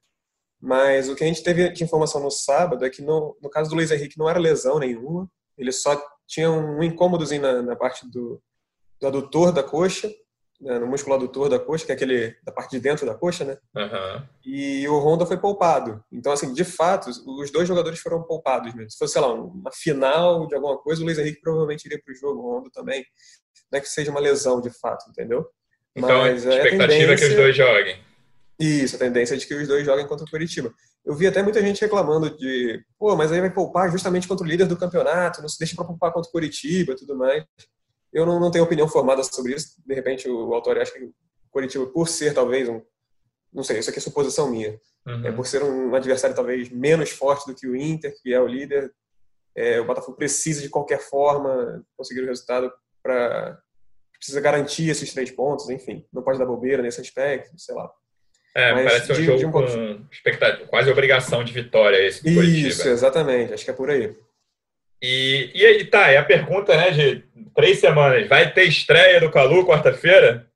Mas 0.59 1.07
o 1.07 1.15
que 1.15 1.23
a 1.23 1.27
gente 1.27 1.43
teve 1.43 1.69
de 1.69 1.83
informação 1.83 2.21
no 2.21 2.31
sábado 2.31 2.83
é 2.83 2.89
que 2.89 3.01
no, 3.01 3.37
no 3.41 3.49
caso 3.49 3.69
do 3.69 3.75
Luiz 3.75 3.91
Henrique 3.91 4.17
não 4.17 4.29
era 4.29 4.39
lesão 4.39 4.79
nenhuma, 4.79 5.29
ele 5.57 5.71
só 5.71 6.01
tinha 6.27 6.51
um 6.51 6.83
incômodozinho 6.83 7.41
na, 7.41 7.61
na 7.61 7.75
parte 7.75 8.09
do, 8.09 8.41
do 8.99 9.07
adutor 9.07 9.51
da 9.51 9.63
coxa, 9.63 10.11
né, 10.59 10.79
no 10.79 10.87
músculo 10.87 11.15
adutor 11.15 11.49
da 11.49 11.59
coxa, 11.59 11.85
que 11.85 11.91
é 11.91 11.95
aquele 11.95 12.35
da 12.43 12.51
parte 12.51 12.71
de 12.71 12.79
dentro 12.79 13.05
da 13.05 13.13
coxa, 13.13 13.45
né? 13.45 13.57
Uhum. 13.75 14.27
E 14.43 14.87
o 14.87 14.97
Honda 14.99 15.25
foi 15.25 15.37
poupado. 15.37 16.03
Então, 16.11 16.31
assim, 16.31 16.51
de 16.51 16.63
fato, 16.63 17.09
os 17.09 17.51
dois 17.51 17.67
jogadores 17.67 17.99
foram 17.99 18.23
poupados 18.23 18.73
mesmo. 18.73 18.89
Se 18.89 18.97
fosse, 18.97 19.13
sei 19.13 19.21
lá, 19.21 19.31
uma 19.33 19.71
final 19.71 20.47
de 20.47 20.55
alguma 20.55 20.77
coisa, 20.77 21.01
o 21.01 21.05
Luiz 21.05 21.19
Henrique 21.19 21.41
provavelmente 21.41 21.85
iria 21.85 22.01
para 22.03 22.11
o 22.11 22.15
jogo, 22.15 22.41
o 22.41 22.57
Honda 22.57 22.69
também. 22.73 23.05
Não 23.71 23.77
é 23.77 23.81
que 23.81 23.89
seja 23.89 24.09
uma 24.09 24.19
lesão, 24.19 24.59
de 24.59 24.71
fato, 24.71 25.07
entendeu? 25.09 25.47
Então, 25.95 26.21
Mas, 26.21 26.45
a 26.45 26.55
expectativa 26.55 26.83
a 26.83 26.87
tendência... 26.87 27.13
é 27.13 27.17
que 27.17 27.25
os 27.25 27.35
dois 27.35 27.55
joguem. 27.55 28.07
Isso, 28.59 28.95
a 28.95 28.99
tendência 28.99 29.35
é 29.35 29.37
de 29.37 29.45
que 29.45 29.53
os 29.53 29.67
dois 29.67 29.85
joguem 29.85 30.07
contra 30.07 30.25
o 30.25 30.29
Curitiba. 30.29 30.73
Eu 31.07 31.15
vi 31.15 31.25
até 31.25 31.41
muita 31.41 31.61
gente 31.61 31.79
reclamando 31.79 32.35
de, 32.35 32.83
pô, 32.99 33.15
mas 33.15 33.31
aí 33.31 33.39
vai 33.39 33.49
poupar 33.49 33.89
justamente 33.89 34.27
contra 34.27 34.45
o 34.45 34.49
líder 34.49 34.65
do 34.65 34.75
campeonato, 34.75 35.41
não 35.41 35.47
se 35.47 35.57
deixa 35.57 35.73
para 35.73 35.85
poupar 35.85 36.11
contra 36.11 36.27
o 36.27 36.31
Curitiba 36.33 36.91
e 36.91 36.95
tudo 36.97 37.15
mais. 37.15 37.45
Eu 38.11 38.25
não, 38.25 38.41
não 38.41 38.51
tenho 38.51 38.65
opinião 38.65 38.89
formada 38.89 39.23
sobre 39.23 39.55
isso. 39.55 39.81
De 39.85 39.95
repente, 39.95 40.29
o 40.29 40.53
autor 40.53 40.77
acha 40.77 40.91
que 40.91 41.05
o 41.05 41.13
Curitiba, 41.49 41.87
por 41.87 42.09
ser 42.09 42.33
talvez 42.33 42.67
um. 42.67 42.81
Não 43.53 43.63
sei, 43.63 43.79
isso 43.79 43.89
aqui 43.89 43.99
é 43.99 44.01
suposição 44.01 44.51
minha. 44.51 44.77
Uhum. 45.07 45.25
É, 45.25 45.31
por 45.31 45.47
ser 45.47 45.63
um 45.63 45.95
adversário 45.95 46.35
talvez 46.35 46.69
menos 46.69 47.11
forte 47.11 47.47
do 47.47 47.55
que 47.55 47.65
o 47.65 47.73
Inter, 47.73 48.13
que 48.21 48.33
é 48.33 48.41
o 48.41 48.45
líder, 48.45 48.93
é, 49.55 49.79
o 49.79 49.85
Botafogo 49.85 50.17
precisa 50.17 50.61
de 50.61 50.67
qualquer 50.67 50.99
forma 50.99 51.85
conseguir 51.95 52.19
o 52.19 52.27
resultado 52.27 52.69
para. 53.01 53.57
Precisa 54.17 54.41
garantir 54.41 54.89
esses 54.89 55.13
três 55.13 55.31
pontos, 55.31 55.69
enfim. 55.69 56.05
Não 56.11 56.21
pode 56.21 56.37
dar 56.37 56.45
bobeira 56.45 56.83
nesse 56.83 56.99
aspecto, 56.99 57.57
sei 57.57 57.75
lá. 57.75 57.89
É, 58.57 58.73
Mas 58.73 58.85
parece 58.85 59.13
de, 59.13 59.21
um 59.21 59.37
jogo 59.37 59.47
um 59.47 59.51
com 59.51 60.05
expectativa, 60.11 60.65
quase 60.65 60.89
obrigação 60.89 61.43
de 61.43 61.53
vitória 61.53 61.97
esse 61.97 62.23
do 62.23 62.43
Isso, 62.43 62.89
exatamente. 62.89 63.53
Acho 63.53 63.63
que 63.63 63.69
é 63.69 63.73
por 63.73 63.87
aí. 63.87 64.15
E, 64.99 65.51
e 65.53 65.63
aí, 65.63 65.85
tá, 65.85 66.11
e 66.11 66.17
a 66.17 66.25
pergunta, 66.25 66.75
né, 66.75 66.89
de 66.89 67.23
três 67.53 67.77
semanas, 67.79 68.27
vai 68.27 68.51
ter 68.51 68.63
estreia 68.63 69.19
do 69.19 69.29
Calu 69.29 69.63
quarta-feira? 69.63 70.47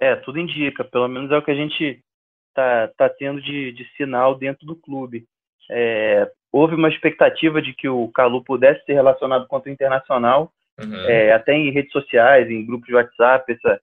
É, 0.00 0.16
tudo 0.16 0.40
indica, 0.40 0.82
pelo 0.82 1.06
menos 1.06 1.30
é 1.30 1.36
o 1.36 1.42
que 1.42 1.52
a 1.52 1.54
gente 1.54 2.02
tá, 2.52 2.88
tá 2.98 3.08
tendo 3.08 3.40
de, 3.40 3.70
de 3.70 3.88
sinal 3.96 4.34
dentro 4.34 4.66
do 4.66 4.74
clube. 4.74 5.24
É, 5.70 6.28
houve 6.50 6.74
uma 6.74 6.88
expectativa 6.88 7.62
de 7.62 7.72
que 7.72 7.88
o 7.88 8.08
Calu 8.08 8.42
pudesse 8.42 8.84
ser 8.86 8.94
relacionado 8.94 9.46
contra 9.46 9.70
o 9.70 9.72
Internacional, 9.72 10.52
uhum. 10.80 11.08
é, 11.08 11.32
até 11.32 11.54
em 11.54 11.70
redes 11.70 11.92
sociais, 11.92 12.50
em 12.50 12.66
grupos 12.66 12.88
de 12.88 12.94
WhatsApp, 12.94 13.52
essa, 13.52 13.80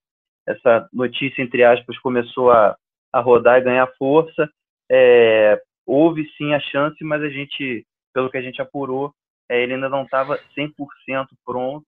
essa 0.48 0.88
notícia, 0.92 1.42
entre 1.42 1.64
aspas, 1.64 1.98
começou 2.00 2.52
a, 2.52 2.76
a 3.12 3.20
rodar 3.20 3.60
e 3.60 3.64
ganhar 3.64 3.88
força. 3.98 4.50
É, 4.92 5.62
houve 5.86 6.30
sim 6.38 6.54
a 6.54 6.60
chance, 6.60 7.04
mas 7.04 7.22
a 7.22 7.30
gente, 7.30 7.86
pelo 8.14 8.30
que 8.30 8.38
a 8.38 8.42
gente 8.42 8.62
apurou, 8.62 9.14
é, 9.50 9.62
ele 9.62 9.74
ainda 9.74 9.90
não 9.90 10.04
estava 10.04 10.40
100% 10.58 11.28
pronto, 11.46 11.86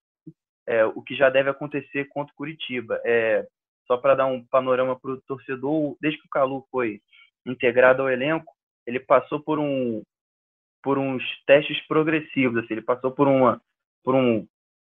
é, 0.67 0.85
o 0.85 1.01
que 1.01 1.15
já 1.15 1.29
deve 1.29 1.49
acontecer 1.49 2.05
contra 2.05 2.33
o 2.33 2.35
Curitiba. 2.35 2.99
É, 3.05 3.45
só 3.87 3.97
para 3.97 4.15
dar 4.15 4.25
um 4.25 4.43
panorama 4.45 4.99
para 4.99 5.11
o 5.11 5.21
torcedor, 5.21 5.95
desde 6.01 6.19
que 6.19 6.27
o 6.27 6.29
Calu 6.29 6.65
foi 6.71 6.99
integrado 7.45 8.01
ao 8.01 8.09
elenco, 8.09 8.51
ele 8.85 8.99
passou 8.99 9.39
por 9.39 9.59
um 9.59 10.01
por 10.83 10.99
uns 10.99 11.23
testes 11.47 11.79
progressivos, 11.87 12.63
assim, 12.63 12.75
ele 12.75 12.81
passou 12.81 13.11
por 13.11 13.27
uma 13.27 13.59
por 14.03 14.13
um 14.13 14.47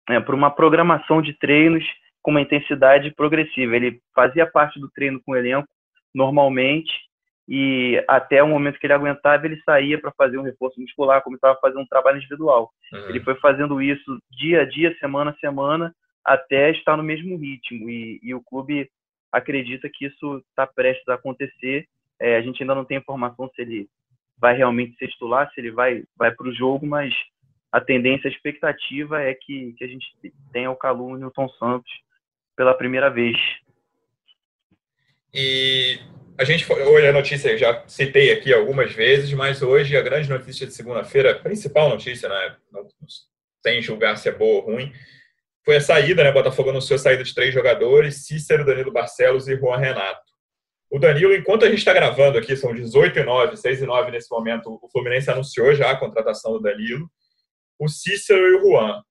é, 0.09 0.19
por 0.19 0.35
uma 0.35 0.49
programação 0.49 1.21
de 1.21 1.33
treinos 1.33 1.85
com 2.21 2.31
uma 2.31 2.41
intensidade 2.41 3.11
progressiva. 3.15 3.75
Ele 3.75 3.99
fazia 4.13 4.45
parte 4.45 4.79
do 4.79 4.89
treino 4.89 5.21
com 5.25 5.31
o 5.33 5.35
elenco 5.35 5.67
normalmente 6.13 6.91
e 7.47 8.03
até 8.07 8.41
o 8.41 8.47
momento 8.47 8.79
que 8.79 8.85
ele 8.85 8.93
aguentava, 8.93 9.45
ele 9.45 9.61
saía 9.63 9.99
para 9.99 10.11
fazer 10.11 10.37
um 10.37 10.43
reforço 10.43 10.79
muscular, 10.79 11.21
começava 11.21 11.53
a 11.53 11.59
fazer 11.59 11.77
um 11.77 11.85
trabalho 11.85 12.17
individual. 12.17 12.71
Uhum. 12.93 13.09
Ele 13.09 13.19
foi 13.19 13.35
fazendo 13.35 13.81
isso 13.81 14.19
dia 14.31 14.61
a 14.61 14.65
dia, 14.65 14.95
semana 14.99 15.31
a 15.31 15.35
semana, 15.35 15.93
até 16.23 16.71
estar 16.71 16.95
no 16.95 17.03
mesmo 17.03 17.37
ritmo. 17.37 17.89
E, 17.89 18.19
e 18.23 18.33
o 18.33 18.41
clube 18.41 18.89
acredita 19.31 19.89
que 19.91 20.05
isso 20.05 20.37
está 20.49 20.67
prestes 20.67 21.07
a 21.09 21.15
acontecer. 21.15 21.85
É, 22.19 22.37
a 22.37 22.41
gente 22.41 22.61
ainda 22.61 22.75
não 22.75 22.85
tem 22.85 22.97
informação 22.97 23.49
se 23.53 23.61
ele 23.61 23.87
vai 24.37 24.55
realmente 24.55 24.95
ser 24.97 25.09
titular, 25.09 25.51
se 25.51 25.59
ele 25.59 25.71
vai, 25.71 26.03
vai 26.17 26.31
para 26.31 26.47
o 26.47 26.53
jogo, 26.53 26.85
mas 26.85 27.13
a 27.71 27.81
tendência, 27.81 28.29
a 28.29 28.31
expectativa 28.31 29.21
é 29.21 29.33
que, 29.33 29.73
que 29.73 29.83
a 29.83 29.87
gente 29.87 30.05
tenha 30.51 30.71
o 30.71 30.75
Calu 30.75 31.17
Newton 31.17 31.49
Santos 31.49 31.91
pela 32.61 32.75
primeira 32.75 33.09
vez. 33.09 33.35
E 35.33 35.99
a 36.37 36.43
gente 36.43 36.71
hoje 36.71 37.07
a 37.07 37.11
notícia 37.11 37.57
já 37.57 37.83
citei 37.87 38.31
aqui 38.31 38.53
algumas 38.53 38.93
vezes, 38.93 39.33
mas 39.33 39.63
hoje 39.63 39.97
a 39.97 40.01
grande 40.01 40.29
notícia 40.29 40.67
de 40.67 40.71
segunda-feira, 40.71 41.33
principal 41.39 41.89
notícia, 41.89 42.29
né, 42.29 42.55
sem 43.63 43.81
julgar 43.81 44.15
se 44.15 44.29
é 44.29 44.31
boa 44.31 44.61
ou 44.61 44.73
ruim, 44.73 44.93
foi 45.65 45.77
a 45.77 45.81
saída, 45.81 46.23
né? 46.23 46.31
Botafogo 46.31 46.69
anunciou 46.69 46.97
a 46.97 46.99
saída 46.99 47.23
de 47.23 47.33
três 47.33 47.51
jogadores: 47.51 48.27
Cícero, 48.27 48.63
Danilo 48.63 48.91
Barcelos 48.91 49.47
e 49.47 49.57
Juan 49.57 49.77
Renato. 49.77 50.21
O 50.91 50.99
Danilo, 50.99 51.33
enquanto 51.33 51.65
a 51.65 51.67
gente 51.67 51.79
está 51.79 51.93
gravando 51.93 52.37
aqui, 52.37 52.55
são 52.55 52.75
18 52.75 53.17
e 53.17 53.23
9, 53.23 53.57
6 53.57 53.81
e 53.81 53.85
9 53.87 54.11
nesse 54.11 54.29
momento, 54.29 54.79
o 54.79 54.89
Fluminense 54.91 55.31
anunciou 55.31 55.73
já 55.73 55.89
a 55.89 55.97
contratação 55.97 56.53
do 56.53 56.59
Danilo. 56.59 57.09
O 57.79 57.87
Cícero 57.87 58.39
e 58.39 58.55
o 58.57 58.61
Juan 58.61 59.01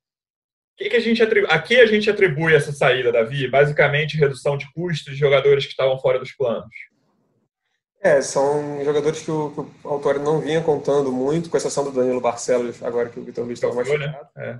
que, 0.80 0.88
que 0.88 0.96
a 0.96 1.00
gente 1.00 1.22
atribui, 1.22 1.50
a 1.50 1.58
que 1.58 1.76
a 1.78 1.86
gente 1.86 2.08
atribui 2.08 2.54
essa 2.54 2.72
saída, 2.72 3.12
Davi? 3.12 3.46
Basicamente, 3.46 4.16
redução 4.16 4.56
de 4.56 4.70
custos 4.72 5.12
de 5.12 5.20
jogadores 5.20 5.64
que 5.66 5.72
estavam 5.72 5.98
fora 5.98 6.18
dos 6.18 6.32
planos. 6.32 6.74
É, 8.02 8.22
são 8.22 8.82
jogadores 8.82 9.20
que 9.20 9.30
o, 9.30 9.50
que 9.50 9.60
o 9.60 9.70
autor 9.84 10.18
não 10.18 10.40
vinha 10.40 10.62
contando 10.62 11.12
muito, 11.12 11.50
com 11.50 11.56
exceção 11.58 11.84
do 11.84 11.92
Danilo 11.92 12.20
Barcelos, 12.20 12.82
agora 12.82 13.10
que 13.10 13.20
o 13.20 13.24
Vitor 13.24 13.44
Luiz 13.44 13.58
estava 13.58 13.74
mais 13.74 13.88
né? 13.90 14.20
é. 14.38 14.58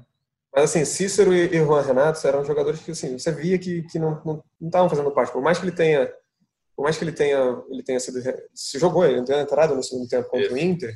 Mas 0.53 0.65
assim, 0.65 0.85
Cícero 0.85 1.33
e, 1.33 1.47
e 1.47 1.65
Juan 1.65 1.81
Renato 1.81 2.27
eram 2.27 2.45
jogadores 2.45 2.81
que 2.81 2.91
assim, 2.91 3.19
você 3.19 3.33
via 3.33 3.59
que, 3.59 3.83
que 3.85 3.99
não 3.99 4.13
estavam 4.13 4.43
não, 4.61 4.83
não 4.83 4.89
fazendo 4.91 5.11
parte. 5.13 5.33
Por 5.33 5.41
mais 5.41 5.59
que 5.59 5.65
ele 5.65 5.73
tenha, 5.73 6.13
por 6.77 6.83
mais 6.83 6.99
que 6.99 7.05
ele 7.05 7.13
tenha, 7.13 7.63
ele 7.71 7.83
tenha 7.83 8.01
sido 8.01 8.21
se 8.53 8.79
jogou, 8.79 9.07
ele 9.07 9.25
tenha 9.25 9.41
entrado 9.41 9.75
no 9.75 9.83
segundo 9.83 10.09
tempo 10.09 10.29
contra 10.29 10.47
Isso. 10.47 10.55
o 10.55 10.59
Inter, 10.59 10.93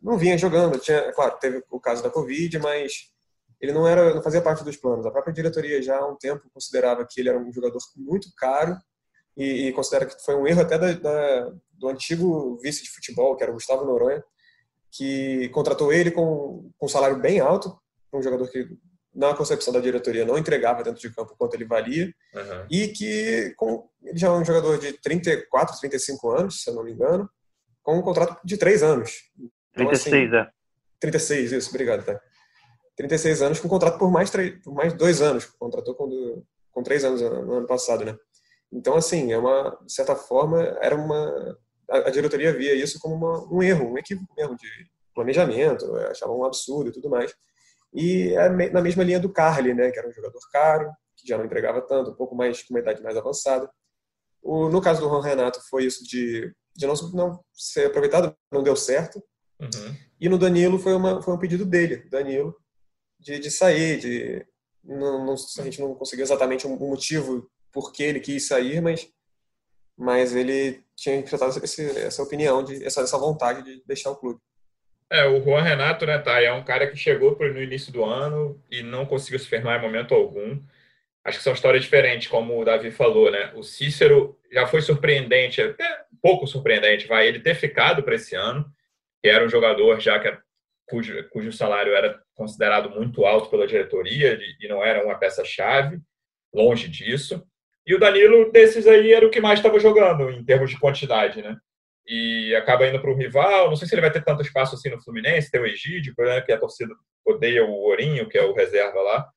não 0.00 0.16
vinha 0.16 0.38
jogando. 0.38 0.78
Tinha, 0.78 0.98
é 0.98 1.12
claro, 1.12 1.36
teve 1.40 1.64
o 1.68 1.80
caso 1.80 2.02
da 2.02 2.10
Covid, 2.10 2.58
mas 2.60 3.11
ele 3.62 3.72
não 3.72 3.86
era, 3.86 4.12
não 4.12 4.22
fazia 4.22 4.42
parte 4.42 4.64
dos 4.64 4.76
planos. 4.76 5.06
A 5.06 5.10
própria 5.12 5.32
diretoria 5.32 5.80
já 5.80 5.96
há 5.96 6.06
um 6.06 6.16
tempo 6.16 6.50
considerava 6.52 7.06
que 7.08 7.20
ele 7.20 7.28
era 7.28 7.38
um 7.38 7.52
jogador 7.52 7.78
muito 7.96 8.28
caro 8.36 8.76
e, 9.36 9.68
e 9.68 9.72
considera 9.72 10.04
que 10.04 10.20
foi 10.24 10.34
um 10.34 10.48
erro 10.48 10.62
até 10.62 10.76
da, 10.76 10.92
da, 10.92 11.52
do 11.72 11.88
antigo 11.88 12.58
vice 12.60 12.82
de 12.82 12.90
futebol, 12.90 13.36
que 13.36 13.44
era 13.44 13.52
o 13.52 13.54
Gustavo 13.54 13.84
Noronha, 13.84 14.22
que 14.90 15.48
contratou 15.50 15.92
ele 15.92 16.10
com, 16.10 16.72
com 16.76 16.86
um 16.86 16.88
salário 16.88 17.20
bem 17.20 17.38
alto, 17.38 17.80
um 18.12 18.20
jogador 18.20 18.50
que 18.50 18.68
na 19.14 19.32
concepção 19.34 19.72
da 19.72 19.80
diretoria 19.80 20.24
não 20.24 20.36
entregava 20.36 20.82
dentro 20.82 21.00
de 21.00 21.14
campo 21.14 21.36
quanto 21.38 21.54
ele 21.54 21.64
valia 21.64 22.12
uhum. 22.34 22.66
e 22.68 22.88
que 22.88 23.54
com, 23.56 23.88
ele 24.02 24.18
já 24.18 24.26
é 24.26 24.30
um 24.30 24.44
jogador 24.44 24.78
de 24.78 24.92
34, 24.94 25.78
35 25.78 26.30
anos, 26.30 26.62
se 26.62 26.68
eu 26.68 26.74
não 26.74 26.82
me 26.82 26.92
engano, 26.92 27.30
com 27.80 27.96
um 27.96 28.02
contrato 28.02 28.40
de 28.44 28.56
3 28.56 28.82
anos. 28.82 29.30
Então, 29.72 29.86
36, 29.86 30.34
assim, 30.34 30.36
é. 30.36 30.50
36, 30.98 31.52
isso, 31.52 31.70
obrigado, 31.70 32.04
tá? 32.04 32.20
36 32.96 33.42
anos 33.42 33.60
com 33.60 33.68
contrato 33.68 33.98
por 33.98 34.10
mais, 34.10 34.30
por 34.30 34.74
mais 34.74 34.92
dois 34.94 35.22
anos. 35.22 35.46
Contratou 35.58 35.94
com, 35.94 36.42
com 36.70 36.82
três 36.82 37.04
anos 37.04 37.20
no 37.20 37.54
ano 37.54 37.66
passado, 37.66 38.04
né? 38.04 38.16
Então, 38.72 38.96
assim, 38.96 39.32
é 39.32 39.38
uma, 39.38 39.78
de 39.84 39.92
certa 39.92 40.16
forma, 40.16 40.62
era 40.80 40.94
uma. 40.94 41.58
A, 41.90 42.08
a 42.08 42.10
diretoria 42.10 42.52
via 42.52 42.74
isso 42.74 42.98
como 42.98 43.14
uma, 43.14 43.52
um 43.52 43.62
erro, 43.62 43.92
um 43.92 43.98
equívoco 43.98 44.32
mesmo 44.36 44.56
de 44.56 44.68
planejamento, 45.14 45.94
achava 46.10 46.32
um 46.32 46.44
absurdo 46.44 46.88
e 46.88 46.92
tudo 46.92 47.10
mais. 47.10 47.34
E 47.92 48.32
é 48.34 48.48
na 48.70 48.80
mesma 48.80 49.04
linha 49.04 49.20
do 49.20 49.32
Carly, 49.32 49.74
né? 49.74 49.90
Que 49.90 49.98
era 49.98 50.08
um 50.08 50.12
jogador 50.12 50.40
caro, 50.50 50.90
que 51.16 51.28
já 51.28 51.36
não 51.36 51.44
entregava 51.44 51.82
tanto, 51.82 52.10
um 52.10 52.14
pouco 52.14 52.34
mais, 52.34 52.62
com 52.62 52.72
uma 52.72 52.80
idade 52.80 53.02
mais 53.02 53.16
avançada. 53.16 53.70
O, 54.42 54.68
no 54.68 54.80
caso 54.80 55.00
do 55.00 55.08
Juan 55.08 55.22
Renato, 55.22 55.60
foi 55.68 55.84
isso 55.84 56.02
de, 56.04 56.52
de 56.74 56.86
não, 56.86 56.94
não 57.12 57.44
ser 57.52 57.86
aproveitado, 57.86 58.34
não 58.50 58.62
deu 58.62 58.74
certo. 58.74 59.22
Uhum. 59.60 59.96
E 60.18 60.28
no 60.28 60.38
Danilo 60.38 60.78
foi, 60.78 60.94
uma, 60.94 61.22
foi 61.22 61.34
um 61.34 61.38
pedido 61.38 61.66
dele. 61.66 62.08
Danilo 62.08 62.56
de, 63.22 63.38
de 63.38 63.50
sair, 63.50 63.98
de, 63.98 64.46
não, 64.84 65.24
não, 65.24 65.34
a 65.34 65.62
gente 65.62 65.80
não 65.80 65.94
conseguiu 65.94 66.24
exatamente 66.24 66.66
um 66.66 66.76
motivo 66.76 67.48
por 67.72 67.92
que 67.92 68.02
ele 68.02 68.20
quis 68.20 68.48
sair, 68.48 68.82
mas, 68.82 69.08
mas 69.96 70.34
ele 70.34 70.82
tinha 70.96 71.16
expressado 71.16 71.64
essa 71.64 72.22
opinião, 72.22 72.62
de, 72.62 72.84
essa, 72.84 73.00
essa 73.00 73.16
vontade 73.16 73.62
de 73.62 73.82
deixar 73.86 74.10
o 74.10 74.16
clube. 74.16 74.40
É, 75.08 75.26
o 75.26 75.42
Juan 75.42 75.62
Renato, 75.62 76.06
né, 76.06 76.18
tá, 76.18 76.40
é 76.40 76.52
um 76.52 76.64
cara 76.64 76.86
que 76.90 76.96
chegou 76.96 77.38
no 77.38 77.62
início 77.62 77.92
do 77.92 78.04
ano 78.04 78.60
e 78.70 78.82
não 78.82 79.06
conseguiu 79.06 79.38
se 79.38 79.46
firmar 79.46 79.78
em 79.78 79.82
momento 79.82 80.14
algum. 80.14 80.60
Acho 81.24 81.38
que 81.38 81.44
são 81.44 81.52
histórias 81.52 81.84
diferentes, 81.84 82.28
como 82.28 82.58
o 82.58 82.64
Davi 82.64 82.90
falou, 82.90 83.30
né? 83.30 83.52
O 83.54 83.62
Cícero 83.62 84.36
já 84.50 84.66
foi 84.66 84.80
surpreendente, 84.80 85.60
até 85.60 86.04
pouco 86.20 86.46
surpreendente, 86.46 87.06
vai 87.06 87.28
ele 87.28 87.40
ter 87.40 87.54
ficado 87.54 88.02
para 88.02 88.14
esse 88.14 88.34
ano, 88.34 88.64
que 89.22 89.28
era 89.28 89.44
um 89.44 89.48
jogador 89.48 90.00
já 90.00 90.18
que 90.18 90.36
cujo, 90.86 91.28
cujo 91.28 91.52
salário 91.52 91.94
era 91.94 92.20
considerado 92.42 92.90
muito 92.90 93.24
alto 93.24 93.48
pela 93.48 93.68
diretoria 93.68 94.36
e 94.60 94.66
não 94.66 94.84
era 94.84 95.04
uma 95.04 95.16
peça-chave, 95.16 96.00
longe 96.52 96.88
disso. 96.88 97.40
E 97.86 97.94
o 97.94 98.00
Danilo, 98.00 98.50
desses 98.50 98.86
aí, 98.86 99.12
era 99.12 99.24
o 99.24 99.30
que 99.30 99.40
mais 99.40 99.60
estava 99.60 99.78
jogando 99.78 100.28
em 100.30 100.44
termos 100.44 100.70
de 100.70 100.78
quantidade, 100.78 101.40
né? 101.40 101.56
E 102.06 102.52
acaba 102.56 102.86
indo 102.86 103.00
para 103.00 103.10
o 103.10 103.16
rival. 103.16 103.68
Não 103.68 103.76
sei 103.76 103.86
se 103.86 103.94
ele 103.94 104.00
vai 104.00 104.10
ter 104.10 104.24
tanto 104.24 104.42
espaço 104.42 104.74
assim 104.74 104.90
no 104.90 105.00
Fluminense, 105.00 105.50
tem 105.50 105.60
o 105.60 105.66
Egídio, 105.66 106.14
né, 106.18 106.40
que 106.40 106.50
a 106.50 106.58
torcida 106.58 106.92
odeia 107.24 107.64
o 107.64 107.70
Ourinho, 107.70 108.28
que 108.28 108.36
é 108.36 108.42
o 108.44 108.52
reserva 108.52 109.00
lá. 109.00 109.28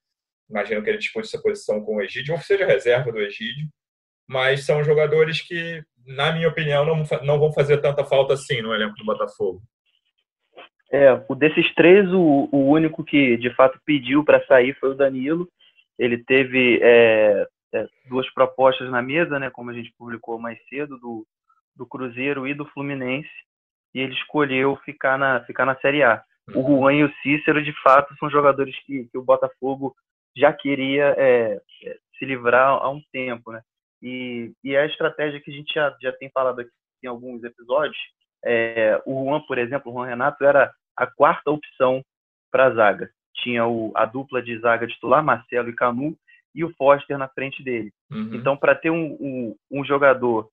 Imagino 0.50 0.82
que 0.82 0.89
ele 0.89 0.98
disputa 0.98 1.28
essa 1.28 1.41
posição 1.41 1.82
com 1.82 1.98
o 1.98 2.02
Egídio, 2.02 2.34
ou 2.34 2.41
seja 2.41 2.65
reserva 2.65 3.12
do 3.12 3.20
Egídio. 3.20 3.68
Mas 4.28 4.65
são 4.65 4.84
jogadores 4.84 5.41
que, 5.41 5.84
na 6.08 6.32
minha 6.32 6.50
opinião, 6.50 6.84
não, 6.84 7.04
não 7.22 7.39
vão 7.39 7.54
fazer 7.54 7.78
tanta 7.78 8.04
falta 8.04 8.34
assim 8.34 8.63
no 8.63 8.74
elenco 8.74 8.96
do 8.96 9.06
Botafogo. 9.06 9.62
É, 10.96 11.12
o 11.28 11.36
desses 11.36 11.76
três, 11.76 12.10
o, 12.14 12.48
o 12.50 12.70
único 12.70 13.04
que 13.04 13.36
de 13.36 13.54
fato 13.54 13.78
pediu 13.86 14.24
para 14.24 14.46
sair 14.46 14.74
foi 14.80 14.92
o 14.92 14.96
Danilo. 14.96 15.46
Ele 16.00 16.18
teve 16.18 16.80
é, 16.82 17.46
é, 17.74 17.88
duas 18.08 18.32
propostas 18.34 18.90
na 18.90 19.02
mesa, 19.02 19.38
né, 19.38 19.50
como 19.50 19.70
a 19.70 19.74
gente 19.74 19.94
publicou 19.98 20.40
mais 20.40 20.58
cedo, 20.70 20.98
do, 20.98 21.28
do 21.76 21.86
Cruzeiro 21.86 22.48
e 22.48 22.54
do 22.54 22.66
Fluminense, 22.68 23.30
e 23.94 24.00
ele 24.00 24.14
escolheu 24.14 24.78
ficar 24.86 25.18
na, 25.18 25.42
ficar 25.42 25.66
na 25.66 25.76
Série 25.82 26.02
A. 26.02 26.24
O. 26.54 26.62
Juan 26.62 26.94
e 26.94 27.04
o 27.04 27.14
Cícero, 27.22 27.62
de 27.62 27.74
fato, 27.82 28.16
são 28.18 28.30
jogadores 28.30 28.74
que, 28.86 29.04
que 29.12 29.18
o 29.18 29.24
Botafogo 29.24 29.94
já 30.38 30.54
queria 30.54 31.14
é, 31.18 31.60
é, 31.84 31.98
se 32.18 32.24
livrar 32.24 32.70
há 32.70 32.90
um 32.90 33.02
tempo, 33.12 33.52
né? 33.52 33.62
E, 34.02 34.54
e 34.64 34.78
a 34.78 34.86
estratégia 34.86 35.42
que 35.42 35.52
a 35.52 35.54
gente 35.54 35.74
já, 35.74 35.94
já 36.02 36.14
tem 36.14 36.30
falado 36.30 36.62
aqui 36.62 36.72
em 37.04 37.08
alguns 37.08 37.44
episódios, 37.44 37.98
é, 38.46 39.02
o 39.06 39.26
Juan, 39.26 39.42
por 39.42 39.58
exemplo, 39.58 39.92
o 39.92 39.96
Juan 39.96 40.06
Renato 40.06 40.46
era 40.46 40.72
a 40.96 41.08
quarta 41.08 41.52
opção 41.52 42.04
para 42.52 42.68
a 42.68 42.72
zaga. 42.72 43.10
Tinha 43.36 43.66
o, 43.66 43.92
a 43.96 44.06
dupla 44.06 44.42
de 44.42 44.58
zaga 44.60 44.88
titular, 44.88 45.24
Marcelo 45.24 45.70
e 45.70 45.76
Canu, 45.76 46.18
e 46.54 46.64
o 46.64 46.74
Foster 46.76 47.18
na 47.18 47.28
frente 47.28 47.62
dele. 47.64 47.92
Uhum. 48.10 48.36
Então, 48.36 48.56
para 48.56 48.74
ter 48.74 48.90
um, 48.90 49.18
um, 49.20 49.56
um 49.70 49.84
jogador 49.84 50.50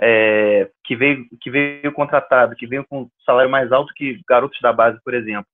é, 0.00 0.70
que, 0.84 0.94
veio, 0.94 1.26
que 1.40 1.50
veio 1.50 1.92
contratado, 1.92 2.54
que 2.54 2.66
veio 2.66 2.84
com 2.86 3.08
salário 3.24 3.50
mais 3.50 3.72
alto 3.72 3.92
que 3.94 4.20
garotos 4.28 4.60
da 4.60 4.72
base, 4.72 5.00
por 5.02 5.14
exemplo, 5.14 5.46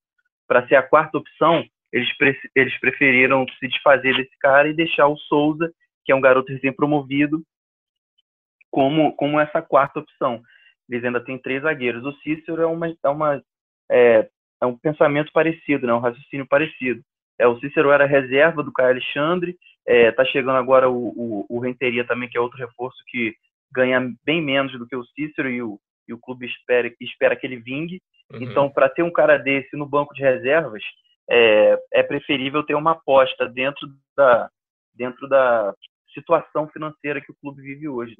para 0.48 0.66
ser 0.66 0.74
a 0.74 0.82
quarta 0.82 1.18
opção, 1.18 1.64
eles, 1.92 2.12
pre 2.16 2.36
eles 2.56 2.78
preferiram 2.80 3.46
se 3.60 3.68
desfazer 3.68 4.16
desse 4.16 4.36
cara 4.40 4.68
e 4.68 4.74
deixar 4.74 5.06
o 5.06 5.16
Souza, 5.16 5.72
que 6.04 6.10
é 6.10 6.14
um 6.14 6.20
garoto 6.20 6.52
recém-promovido, 6.52 7.42
como, 8.70 9.14
como 9.14 9.38
essa 9.38 9.62
quarta 9.62 10.00
opção. 10.00 10.42
Eles 10.88 11.04
ainda 11.04 11.20
têm 11.20 11.38
três 11.38 11.62
zagueiros. 11.62 12.04
O 12.04 12.12
Cícero 12.20 12.62
é, 12.62 12.66
uma, 12.66 12.88
é, 12.88 13.08
uma, 13.08 13.42
é, 13.90 14.28
é 14.60 14.66
um 14.66 14.76
pensamento 14.76 15.32
parecido, 15.32 15.86
né? 15.86 15.92
um 15.92 15.98
raciocínio 15.98 16.46
parecido. 16.46 17.02
É, 17.38 17.46
o 17.46 17.58
Cícero 17.58 17.90
era 17.90 18.06
reserva 18.06 18.62
do 18.62 18.72
Caio 18.72 18.90
Alexandre, 18.90 19.56
está 19.86 20.22
é, 20.22 20.26
chegando 20.26 20.56
agora 20.56 20.88
o, 20.88 21.08
o, 21.08 21.46
o, 21.48 21.58
Renteria 21.58 22.06
também, 22.06 22.28
que 22.28 22.38
é 22.38 22.40
outro 22.40 22.58
reforço 22.58 23.02
que 23.08 23.34
ganha 23.72 24.00
bem 24.24 24.40
menos 24.40 24.72
do 24.78 24.86
que 24.86 24.94
o 24.94 25.04
Cícero 25.06 25.50
e 25.50 25.62
o, 25.62 25.80
e 26.06 26.12
o 26.12 26.18
clube 26.18 26.46
espera, 26.46 26.92
espera 27.00 27.34
que 27.34 27.46
ele 27.46 27.56
vingue. 27.56 28.00
Uhum. 28.32 28.42
Então, 28.42 28.70
para 28.70 28.88
ter 28.88 29.02
um 29.02 29.10
cara 29.10 29.38
desse 29.38 29.76
no 29.76 29.86
banco 29.86 30.14
de 30.14 30.22
reservas, 30.22 30.82
é, 31.28 31.78
é 31.92 32.02
preferível 32.02 32.62
ter 32.62 32.74
uma 32.74 32.92
aposta 32.92 33.48
dentro 33.48 33.88
da, 34.16 34.48
dentro 34.94 35.28
da 35.28 35.74
situação 36.12 36.68
financeira 36.68 37.20
que 37.20 37.32
o 37.32 37.36
clube 37.40 37.62
vive 37.62 37.88
hoje. 37.88 38.16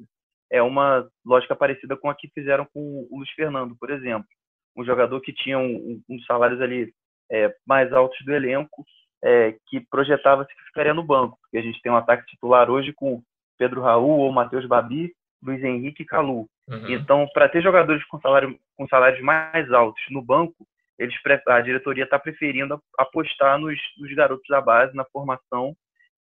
É 0.51 0.61
uma 0.61 1.07
lógica 1.25 1.55
parecida 1.55 1.95
com 1.95 2.09
a 2.09 2.15
que 2.15 2.27
fizeram 2.29 2.67
com 2.73 3.07
o 3.09 3.17
Luiz 3.17 3.29
Fernando, 3.31 3.75
por 3.79 3.89
exemplo. 3.89 4.27
Um 4.75 4.85
jogador 4.85 5.19
que 5.21 5.33
tinha 5.33 5.57
um, 5.57 5.75
um, 5.75 6.01
uns 6.09 6.25
salários 6.25 6.61
ali 6.61 6.93
é, 7.31 7.53
mais 7.65 7.91
altos 7.93 8.17
do 8.25 8.33
elenco, 8.33 8.85
é, 9.23 9.55
que 9.67 9.79
projetava-se 9.79 10.53
que 10.53 10.63
ficaria 10.65 10.93
no 10.93 11.03
banco, 11.03 11.37
porque 11.41 11.57
a 11.57 11.61
gente 11.61 11.81
tem 11.81 11.91
um 11.91 11.97
ataque 11.97 12.25
titular 12.25 12.69
hoje 12.69 12.91
com 12.93 13.23
Pedro 13.57 13.81
Raul 13.81 14.19
ou 14.19 14.31
Matheus 14.31 14.65
Babi, 14.65 15.13
Luiz 15.41 15.63
Henrique 15.63 16.03
e 16.03 16.05
Calu. 16.05 16.47
Uhum. 16.67 16.89
Então, 16.89 17.27
para 17.33 17.49
ter 17.49 17.61
jogadores 17.61 18.03
com, 18.05 18.19
salário, 18.19 18.57
com 18.75 18.87
salários 18.87 19.21
mais 19.21 19.71
altos 19.71 20.03
no 20.09 20.21
banco, 20.21 20.65
eles 20.97 21.15
a 21.47 21.61
diretoria 21.61 22.03
está 22.03 22.19
preferindo 22.19 22.81
apostar 22.97 23.57
nos, 23.57 23.77
nos, 23.97 24.13
garotos 24.13 24.47
da 24.47 24.61
base, 24.61 24.95
na 24.95 25.05
formação, 25.05 25.75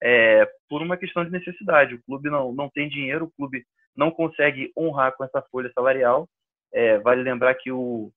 é, 0.03 0.49
por 0.69 0.81
uma 0.81 0.97
questão 0.97 1.25
de 1.25 1.31
necessidade. 1.31 1.95
O 1.95 2.03
clube 2.03 2.31
não, 2.31 2.53
não 2.53 2.69
tem 2.69 2.89
dinheiro, 2.89 3.27
o 3.27 3.31
clube 3.31 3.65
não 3.97 4.11
consegue 4.11 4.73
honrar 4.77 5.13
com 5.17 5.25
essa 5.25 5.43
folha 5.51 5.71
salarial. 5.75 6.29
É, 6.73 6.99
vale 6.99 7.23
lembrar 7.23 7.55
que 7.55 7.71
o, 7.73 8.11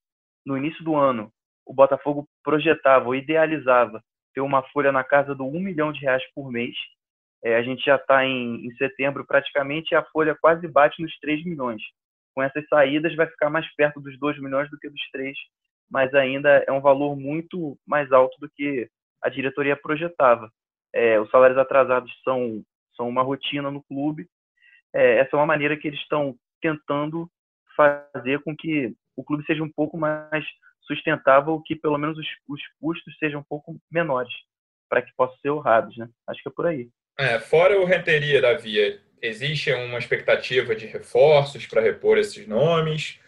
no 0.46 0.58
início 0.58 0.84
do 0.84 0.96
ano, 0.96 1.32
o 1.66 1.74
Botafogo 1.74 2.28
projetava 2.44 3.08
ou 3.08 3.16
idealizava 3.16 4.04
ter 4.34 4.42
uma 4.42 4.64
folha 4.70 4.92
na 4.92 5.04
casa 5.04 5.34
do 5.36 5.46
1 5.46 5.60
milhão 5.60 5.92
de 5.92 6.02
reais 6.02 6.24
por 6.34 6.52
mês. 6.52 6.76
É, 7.44 7.56
a 7.56 7.64
gente 7.64 7.84
já 7.84 7.96
está 7.96 8.26
em, 8.26 8.66
em, 8.66 8.76
setembro, 8.76 9.26
praticamente, 9.26 9.96
a 9.96 10.04
folha 10.06 10.36
quase 10.40 10.68
bate 10.68 11.02
nos 11.02 11.16
3 11.20 11.44
milhões. 11.46 11.82
Com 12.34 12.42
essas 12.42 12.68
saídas, 12.68 13.16
vai 13.16 13.28
ficar 13.28 13.50
mais 13.50 13.72
perto 13.76 14.00
dos 14.00 14.18
2 14.18 14.40
milhões 14.40 14.70
do 14.70 14.78
que 14.80 14.90
dos 14.90 15.02
3, 15.12 15.38
mas 15.90 16.14
ainda 16.14 16.64
é 16.68 16.72
um 16.72 16.82
valor 16.82 17.16
muito 17.16 17.78
mais 17.86 18.12
alto 18.12 18.36
do 18.40 18.50
que 18.50 18.90
a 19.22 19.30
diretoria 19.30 19.76
projetava. 19.76 20.50
É, 20.94 21.20
os 21.20 21.30
salários 21.30 21.58
atrasados 21.58 22.12
são, 22.24 22.64
são 22.96 23.08
uma 23.08 23.22
rotina 23.22 23.70
no 23.70 23.84
clube. 23.84 24.28
É, 24.94 25.18
essa 25.18 25.36
é 25.36 25.38
uma 25.38 25.46
maneira 25.46 25.78
que 25.78 25.88
eles 25.88 26.00
estão 26.00 26.36
tentando 26.62 27.30
fazer 27.76 28.40
com 28.44 28.56
que 28.56 28.96
o 29.16 29.24
clube 29.24 29.46
seja 29.46 29.64
um 29.64 29.72
pouco 29.72 29.98
mais 29.98 30.46
sustentável 30.82 31.62
que 31.66 31.76
pelo 31.76 31.98
menos 31.98 32.18
os, 32.18 32.28
os 32.48 32.62
custos 32.80 33.18
sejam 33.18 33.40
um 33.40 33.44
pouco 33.44 33.78
menores 33.92 34.34
para 34.90 35.02
que 35.02 35.12
possam 35.16 35.38
ser 35.38 35.50
honrados, 35.50 35.98
né? 35.98 36.08
Acho 36.28 36.42
que 36.42 36.50
é 36.50 36.52
por 36.52 36.68
aí. 36.68 36.90
É, 37.18 37.40
fora 37.40 37.80
o 37.80 37.86
Renteria 37.86 38.42
da 38.42 38.54
Via, 38.54 39.00
existe 39.22 39.72
uma 39.72 39.98
expectativa 39.98 40.76
de 40.76 40.86
reforços 40.86 41.66
para 41.66 41.82
repor 41.82 42.18
esses 42.18 42.48
nomes? 42.48 43.20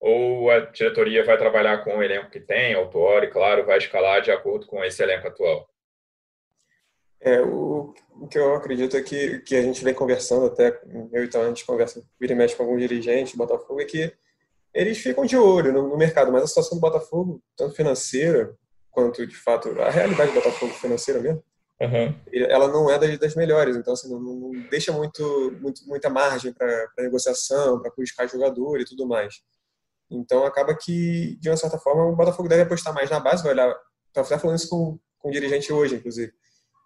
Ou 0.00 0.50
a 0.50 0.60
diretoria 0.60 1.24
vai 1.24 1.38
trabalhar 1.38 1.78
com 1.84 1.96
o 1.96 2.02
elenco 2.02 2.30
que 2.30 2.40
tem, 2.40 2.74
autor, 2.74 3.22
e 3.22 3.28
claro, 3.28 3.64
vai 3.64 3.78
escalar 3.78 4.20
de 4.20 4.32
acordo 4.32 4.66
com 4.66 4.82
esse 4.82 5.00
elenco 5.00 5.28
atual? 5.28 5.68
É, 7.20 7.40
o, 7.40 7.94
o, 8.10 8.26
que 8.26 8.36
eu 8.36 8.56
acredito 8.56 8.96
é 8.96 9.02
que, 9.02 9.38
que 9.40 9.54
a 9.54 9.62
gente 9.62 9.84
vem 9.84 9.94
conversando 9.94 10.46
até, 10.46 10.76
eu 11.12 11.22
e 11.22 11.26
então, 11.26 11.42
a 11.42 11.48
gente 11.48 11.64
conversa, 11.64 12.02
vira 12.18 12.32
e 12.32 12.36
mexe 12.36 12.56
com 12.56 12.64
alguns 12.64 12.80
dirigentes 12.80 13.32
do 13.32 13.38
Botafogo, 13.38 13.80
é 13.80 13.84
que 13.84 14.12
eles 14.74 14.98
ficam 14.98 15.24
de 15.24 15.36
olho 15.36 15.72
no, 15.72 15.88
no, 15.88 15.96
mercado, 15.96 16.32
mas 16.32 16.44
a 16.44 16.46
situação 16.46 16.78
do 16.78 16.80
Botafogo, 16.80 17.42
tanto 17.56 17.74
financeira 17.74 18.56
quanto 18.90 19.26
de 19.26 19.36
fato 19.36 19.68
a 19.80 19.90
realidade 19.90 20.32
do 20.32 20.34
Botafogo 20.34 20.72
financeira 20.74 21.20
mesmo, 21.20 21.42
uhum. 21.80 22.14
ela 22.32 22.68
não 22.68 22.90
é 22.90 22.98
das, 22.98 23.18
das 23.18 23.34
melhores. 23.34 23.76
Então, 23.76 23.92
assim, 23.92 24.10
não, 24.10 24.20
não, 24.20 24.50
deixa 24.70 24.92
muito, 24.92 25.56
muito 25.60 25.86
muita 25.86 26.08
margem 26.08 26.52
para 26.52 26.88
negociação, 26.98 27.80
para 27.80 27.92
buscar 27.96 28.26
jogador 28.26 28.80
e 28.80 28.84
tudo 28.84 29.06
mais. 29.06 29.34
Então, 30.10 30.44
acaba 30.44 30.76
que, 30.76 31.38
de 31.40 31.48
uma 31.48 31.56
certa 31.56 31.78
forma, 31.78 32.04
o 32.04 32.16
Botafogo 32.16 32.48
deve 32.48 32.62
apostar 32.62 32.92
mais 32.92 33.10
na 33.10 33.18
base, 33.18 33.42
vai 33.42 33.52
olhar. 33.52 33.74
Estava 34.08 34.26
até 34.26 34.38
falando 34.38 34.58
isso 34.58 34.68
com, 34.68 34.98
com 35.18 35.28
o 35.28 35.32
dirigente 35.32 35.72
hoje, 35.72 35.96
inclusive. 35.96 36.32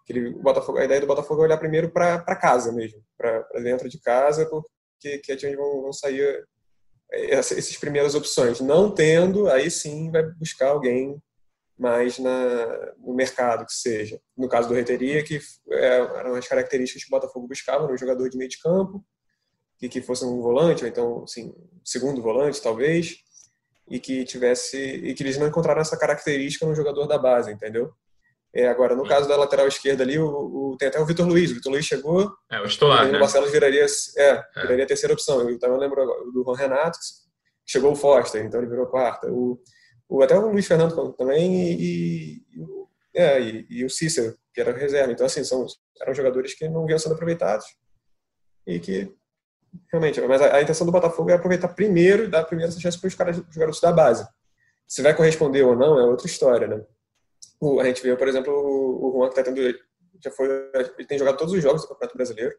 Que 0.05 0.13
ele, 0.13 0.29
o 0.29 0.41
Botafogo, 0.41 0.77
a 0.77 0.85
ideia 0.85 1.01
do 1.01 1.07
Botafogo 1.07 1.41
é 1.41 1.45
olhar 1.45 1.57
primeiro 1.57 1.89
para 1.89 2.35
casa 2.37 2.71
mesmo, 2.71 3.03
para 3.17 3.45
dentro 3.61 3.89
de 3.89 3.99
casa, 3.99 4.45
porque 4.45 5.17
que 5.17 5.31
é 5.33 5.35
de 5.35 5.45
onde 5.47 5.57
vão, 5.57 5.81
vão 5.81 5.93
sair 5.93 6.47
essas 7.11 7.77
primeiras 7.77 8.15
opções. 8.15 8.59
Não 8.59 8.93
tendo, 8.93 9.49
aí 9.49 9.69
sim 9.71 10.11
vai 10.11 10.23
buscar 10.23 10.69
alguém 10.69 11.21
mais 11.77 12.17
na, 12.17 12.93
no 12.97 13.13
mercado 13.13 13.65
que 13.65 13.73
seja. 13.73 14.19
No 14.35 14.49
caso 14.49 14.67
do 14.67 14.73
Reiteria, 14.73 15.23
que 15.23 15.39
é, 15.71 15.97
eram 15.97 16.35
as 16.35 16.47
características 16.47 17.03
que 17.03 17.09
o 17.09 17.17
Botafogo 17.17 17.47
buscava, 17.47 17.85
um 17.85 17.97
jogador 17.97 18.29
de 18.29 18.37
meio 18.37 18.49
de 18.49 18.59
campo, 18.59 19.05
que, 19.77 19.87
que 19.87 20.01
fosse 20.01 20.25
um 20.25 20.41
volante, 20.41 20.83
ou 20.83 20.89
então, 20.89 21.23
assim, 21.23 21.53
segundo 21.85 22.21
volante, 22.21 22.61
talvez, 22.61 23.17
e 23.89 23.99
que 23.99 24.25
tivesse 24.25 24.77
e 24.77 25.13
que 25.13 25.23
eles 25.23 25.37
não 25.37 25.47
encontraram 25.47 25.81
essa 25.81 25.97
característica 25.97 26.65
no 26.65 26.75
jogador 26.75 27.05
da 27.05 27.17
base, 27.17 27.51
entendeu? 27.51 27.93
É, 28.57 28.67
agora, 28.67 28.95
no 28.95 29.07
caso 29.07 29.29
da 29.29 29.37
lateral 29.37 29.67
esquerda 29.67 30.03
ali, 30.03 30.17
o, 30.17 30.25
o 30.25 30.77
tem 30.79 30.87
até 30.87 30.99
o 30.99 31.05
Vitor 31.05 31.27
Luiz. 31.27 31.51
O 31.51 31.53
Vitor 31.53 31.71
Luiz 31.71 31.85
chegou. 31.85 32.33
É, 32.51 32.59
o 32.59 32.65
Estolar, 32.65 33.07
né? 33.07 33.15
O 33.15 33.19
Barcelos 33.19 33.51
viraria, 33.51 33.85
é, 34.17 34.29
é. 34.31 34.61
viraria 34.61 34.83
a 34.83 34.87
terceira 34.87 35.13
opção. 35.13 35.47
Eu 35.47 35.59
também 35.59 35.79
lembro 35.79 36.03
do 36.33 36.43
Juan 36.43 36.57
Renato, 36.57 36.97
chegou 37.63 37.91
o 37.91 37.95
Foster, 37.95 38.43
então 38.43 38.59
ele 38.59 38.67
virou 38.67 38.87
quarta. 38.87 39.31
O, 39.31 39.61
o, 40.09 40.23
até 40.23 40.35
o 40.35 40.51
Luiz 40.51 40.65
Fernando 40.65 41.13
também. 41.13 41.71
E, 41.79 42.37
e 42.37 42.41
é, 43.13 43.39
e, 43.39 43.67
e, 43.69 43.85
o 43.85 43.89
Cícero, 43.91 44.35
que 44.51 44.59
era 44.59 44.75
reserva. 44.75 45.11
Então, 45.11 45.27
assim, 45.27 45.43
são, 45.43 45.63
eram 46.01 46.15
jogadores 46.15 46.55
que 46.55 46.67
não 46.67 46.83
vinham 46.87 46.97
sendo 46.97 47.13
aproveitados 47.13 47.65
e 48.65 48.79
que 48.79 49.13
realmente, 49.91 50.19
mas 50.21 50.41
a, 50.41 50.55
a 50.55 50.61
intenção 50.63 50.85
do 50.85 50.91
Botafogo 50.91 51.29
é 51.29 51.35
aproveitar 51.35 51.67
primeiro 51.67 52.23
e 52.23 52.27
dar 52.27 52.39
a 52.39 52.45
primeira 52.45 52.71
chance 52.71 52.99
para 52.99 53.07
os 53.07 53.13
caras, 53.13 53.37
os 53.37 53.55
garotos 53.55 53.81
da 53.81 53.91
base. 53.91 54.27
Se 54.87 55.03
vai 55.03 55.15
corresponder 55.15 55.61
ou 55.61 55.75
não 55.75 55.99
é 55.99 56.05
outra 56.05 56.25
história, 56.25 56.67
né? 56.67 56.83
O, 57.59 57.79
a 57.79 57.83
gente 57.85 58.01
vê, 58.03 58.15
por 58.15 58.27
exemplo, 58.27 58.53
o, 58.53 59.07
o 59.07 59.11
Juan 59.13 59.29
que 59.29 59.39
está 59.39 59.43
tendo, 59.43 59.61
já 60.23 60.31
foi, 60.31 60.47
ele 60.73 61.07
tem 61.07 61.17
jogado 61.17 61.37
todos 61.37 61.53
os 61.53 61.61
jogos 61.61 61.81
do 61.81 61.87
Campeonato 61.87 62.17
Brasileiro 62.17 62.55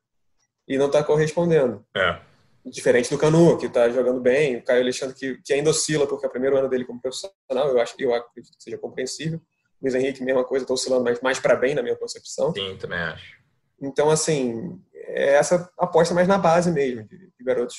e 0.66 0.76
não 0.76 0.86
está 0.86 1.02
correspondendo. 1.04 1.84
É. 1.96 2.20
Diferente 2.66 3.08
do 3.08 3.18
Canu, 3.18 3.56
que 3.56 3.66
está 3.66 3.88
jogando 3.88 4.20
bem, 4.20 4.56
o 4.56 4.64
Caio 4.64 4.82
Alexandre, 4.82 5.14
que, 5.16 5.40
que 5.42 5.52
ainda 5.52 5.70
oscila, 5.70 6.06
porque 6.06 6.26
é 6.26 6.28
o 6.28 6.32
primeiro 6.32 6.58
ano 6.58 6.68
dele 6.68 6.84
como 6.84 7.00
profissional, 7.00 7.68
eu 7.68 7.80
acho 7.80 7.94
eu 7.98 8.12
acredito 8.14 8.56
que 8.56 8.62
seja 8.62 8.76
compreensível. 8.76 9.40
Luiz 9.80 9.94
Henrique, 9.94 10.22
mesma 10.22 10.44
coisa, 10.44 10.64
está 10.64 10.74
oscilando 10.74 11.04
mais, 11.04 11.20
mais 11.20 11.38
para 11.38 11.54
bem, 11.54 11.74
na 11.74 11.82
minha 11.82 11.96
concepção. 11.96 12.52
Sim, 12.52 12.76
também 12.78 12.98
acho. 12.98 13.38
Então, 13.80 14.10
assim, 14.10 14.78
é 14.92 15.34
essa 15.34 15.70
aposta 15.78 16.12
mais 16.12 16.26
na 16.26 16.36
base 16.36 16.70
mesmo, 16.72 17.04
de, 17.04 17.16
de 17.16 17.44
garotos 17.44 17.76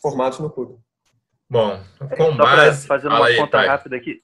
formados 0.00 0.38
no 0.38 0.50
clube. 0.50 0.78
Bom, 1.48 1.78
com 2.16 2.32
só 2.32 2.42
base... 2.42 2.86
Fazendo 2.86 3.14
uma 3.14 3.26
aí, 3.26 3.36
conta 3.36 3.60
rápida 3.60 3.96
aqui. 3.96 4.22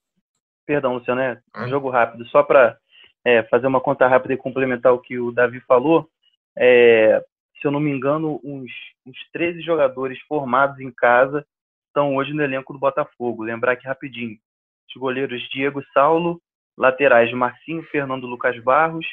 Perdão, 0.70 0.94
Luciano, 0.94 1.20
é 1.20 1.40
um 1.56 1.68
jogo 1.68 1.90
rápido. 1.90 2.24
Só 2.26 2.44
para 2.44 2.78
é, 3.24 3.42
fazer 3.42 3.66
uma 3.66 3.80
conta 3.80 4.06
rápida 4.06 4.34
e 4.34 4.36
complementar 4.36 4.92
o 4.92 5.00
que 5.00 5.18
o 5.18 5.32
Davi 5.32 5.58
falou, 5.62 6.08
é, 6.56 7.20
se 7.60 7.66
eu 7.66 7.72
não 7.72 7.80
me 7.80 7.90
engano, 7.90 8.40
uns, 8.44 8.70
uns 9.04 9.18
13 9.32 9.62
jogadores 9.62 10.16
formados 10.28 10.78
em 10.78 10.92
casa 10.92 11.44
estão 11.88 12.14
hoje 12.14 12.32
no 12.32 12.44
elenco 12.44 12.72
do 12.72 12.78
Botafogo. 12.78 13.42
Lembrar 13.42 13.72
aqui 13.72 13.84
rapidinho: 13.84 14.38
os 14.88 15.00
goleiros 15.00 15.42
Diego 15.50 15.82
Saulo, 15.92 16.40
laterais 16.78 17.32
Marcinho, 17.32 17.82
Fernando 17.90 18.28
Lucas 18.28 18.56
Barros, 18.62 19.06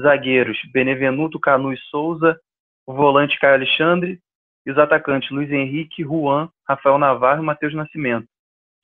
zagueiros 0.00 0.56
Benevenuto, 0.72 1.40
Canu 1.40 1.72
e 1.72 1.78
Souza, 1.90 2.38
o 2.86 2.94
volante 2.94 3.40
Caio 3.40 3.54
Alexandre 3.54 4.20
e 4.64 4.70
os 4.70 4.78
atacantes 4.78 5.32
Luiz 5.32 5.50
Henrique, 5.50 6.04
Juan, 6.04 6.48
Rafael 6.64 6.96
Navarro 6.96 7.42
e 7.42 7.46
Matheus 7.46 7.74
Nascimento. 7.74 8.28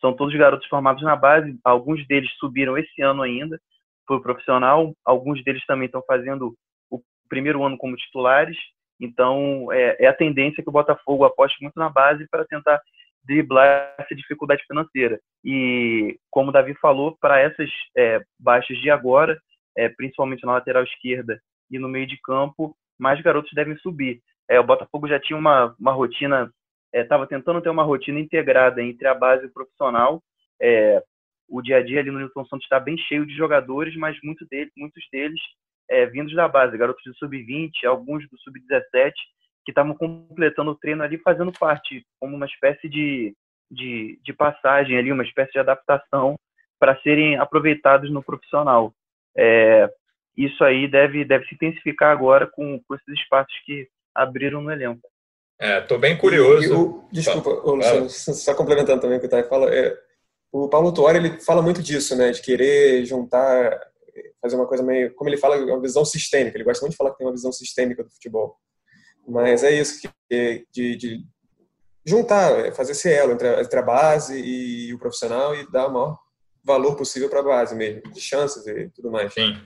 São 0.00 0.12
todos 0.12 0.34
garotos 0.37 0.66
formados 0.68 1.02
na 1.02 1.16
base, 1.16 1.58
alguns 1.64 2.06
deles 2.06 2.30
subiram 2.38 2.76
esse 2.78 3.02
ano 3.02 3.22
ainda 3.22 3.61
para 4.06 4.16
o 4.16 4.22
profissional, 4.22 4.94
alguns 5.04 5.42
deles 5.44 5.64
também 5.66 5.87
estão 5.87 6.02
fazendo 6.06 6.54
o 6.90 7.00
primeiro 7.28 7.64
ano 7.64 7.76
como 7.76 7.96
titulares, 7.96 8.56
então 9.00 9.72
é, 9.72 10.04
é 10.04 10.06
a 10.06 10.14
tendência 10.14 10.62
que 10.62 10.68
o 10.68 10.72
Botafogo 10.72 11.24
aposte 11.24 11.62
muito 11.62 11.78
na 11.78 11.88
base 11.88 12.26
para 12.30 12.44
tentar 12.44 12.80
driblar 13.24 13.94
essa 13.98 14.14
dificuldade 14.14 14.64
financeira. 14.66 15.20
E, 15.44 16.18
como 16.30 16.48
o 16.48 16.52
Davi 16.52 16.74
falou, 16.80 17.16
para 17.20 17.38
essas 17.38 17.70
é, 17.96 18.22
baixas 18.40 18.78
de 18.78 18.90
agora, 18.90 19.38
é, 19.76 19.88
principalmente 19.88 20.44
na 20.44 20.52
lateral 20.52 20.82
esquerda 20.82 21.40
e 21.70 21.78
no 21.78 21.88
meio 21.88 22.06
de 22.06 22.18
campo, 22.22 22.74
mais 22.98 23.20
garotos 23.20 23.52
devem 23.52 23.76
subir. 23.78 24.20
É, 24.48 24.58
o 24.58 24.64
Botafogo 24.64 25.06
já 25.06 25.20
tinha 25.20 25.38
uma, 25.38 25.76
uma 25.78 25.92
rotina, 25.92 26.50
estava 26.92 27.24
é, 27.24 27.27
tentando 27.27 27.61
ter 27.61 27.70
uma 27.70 27.83
rotina 27.83 28.18
integrada 28.18 28.83
entre 28.83 29.07
a 29.07 29.14
base 29.14 29.44
e 29.44 29.46
o 29.46 29.53
profissional. 29.53 30.22
É, 30.61 31.03
o 31.48 31.62
dia 31.62 31.79
a 31.79 31.83
dia 31.83 32.01
ali 32.01 32.11
no 32.11 32.18
Newton 32.18 32.44
Santos 32.46 32.64
está 32.64 32.79
bem 32.79 32.96
cheio 32.96 33.24
de 33.27 33.35
jogadores, 33.35 33.96
mas 33.96 34.16
muito 34.22 34.46
deles, 34.48 34.72
muitos 34.77 35.03
deles 35.11 35.40
é, 35.90 36.07
vindos 36.07 36.35
da 36.35 36.46
base, 36.46 36.77
garotos 36.77 37.03
do 37.05 37.16
sub-20, 37.16 37.85
alguns 37.87 38.29
do 38.29 38.38
sub-17, 38.38 39.12
que 39.64 39.70
estavam 39.70 39.94
completando 39.94 40.70
o 40.70 40.74
treino 40.74 41.03
ali, 41.03 41.18
fazendo 41.18 41.53
parte, 41.53 42.05
como 42.20 42.37
uma 42.37 42.46
espécie 42.46 42.88
de, 42.88 43.35
de, 43.70 44.18
de 44.22 44.33
passagem 44.33 44.96
ali, 44.96 45.12
uma 45.12 45.24
espécie 45.24 45.53
de 45.53 45.59
adaptação 45.59 46.38
para 46.79 47.01
serem 47.01 47.37
aproveitados 47.37 48.11
no 48.11 48.22
profissional. 48.22 48.94
É, 49.37 49.88
isso 50.37 50.62
aí 50.62 50.87
deve, 50.87 51.24
deve 51.24 51.46
se 51.46 51.55
intensificar 51.55 52.12
agora 52.12 52.46
com, 52.46 52.81
com 52.87 52.94
esses 52.94 53.20
espaços 53.20 53.53
que 53.64 53.88
abriram 54.14 54.61
no 54.61 54.70
elenco. 54.70 55.09
É, 55.59 55.81
tô 55.81 55.99
bem 55.99 56.16
curioso. 56.16 56.64
E, 56.64 56.73
o, 56.73 57.05
desculpa, 57.11 57.51
Luciano, 57.51 58.09
só 58.09 58.55
complementando 58.55 59.01
também 59.01 59.18
o 59.18 59.21
que 59.21 59.27
o 59.27 59.31
Thay 59.31 59.42
fala, 59.44 59.75
é, 59.75 59.97
o 60.53 60.68
Paulo 60.68 60.92
Tuori, 60.92 61.18
ele 61.18 61.40
fala 61.40 61.61
muito 61.61 61.83
disso, 61.83 62.14
né, 62.16 62.31
de 62.31 62.40
querer 62.40 63.05
juntar, 63.05 63.79
fazer 64.40 64.57
uma 64.57 64.66
coisa 64.66 64.83
meio, 64.83 65.12
como 65.14 65.29
ele 65.29 65.37
fala, 65.37 65.57
uma 65.57 65.81
visão 65.81 66.05
sistêmica, 66.05 66.57
ele 66.57 66.64
gosta 66.64 66.83
muito 66.83 66.92
de 66.92 66.97
falar 66.97 67.11
que 67.11 67.18
tem 67.18 67.27
uma 67.27 67.33
visão 67.33 67.53
sistêmica 67.53 68.05
do 68.05 68.11
futebol. 68.11 68.57
Mas 69.27 69.64
é 69.64 69.73
isso, 69.73 70.01
que, 70.01 70.66
de, 70.73 70.97
de 70.97 71.25
juntar, 72.05 72.53
é, 72.66 72.73
fazer 72.73 72.92
esse 72.92 73.12
elo 73.12 73.33
entre 73.33 73.49
a, 73.49 73.61
entre 73.61 73.79
a 73.79 73.83
base 73.83 74.40
e 74.40 74.94
o 74.94 74.99
profissional 74.99 75.55
e 75.55 75.71
dar 75.71 75.88
o 75.88 75.92
maior 75.92 76.18
valor 76.64 76.97
possível 76.97 77.29
para 77.29 77.40
a 77.40 77.42
base 77.42 77.75
mesmo, 77.75 78.03
de 78.12 78.21
chances 78.21 78.66
e 78.66 78.88
tudo 78.90 79.11
mais. 79.11 79.33
Sim. 79.35 79.59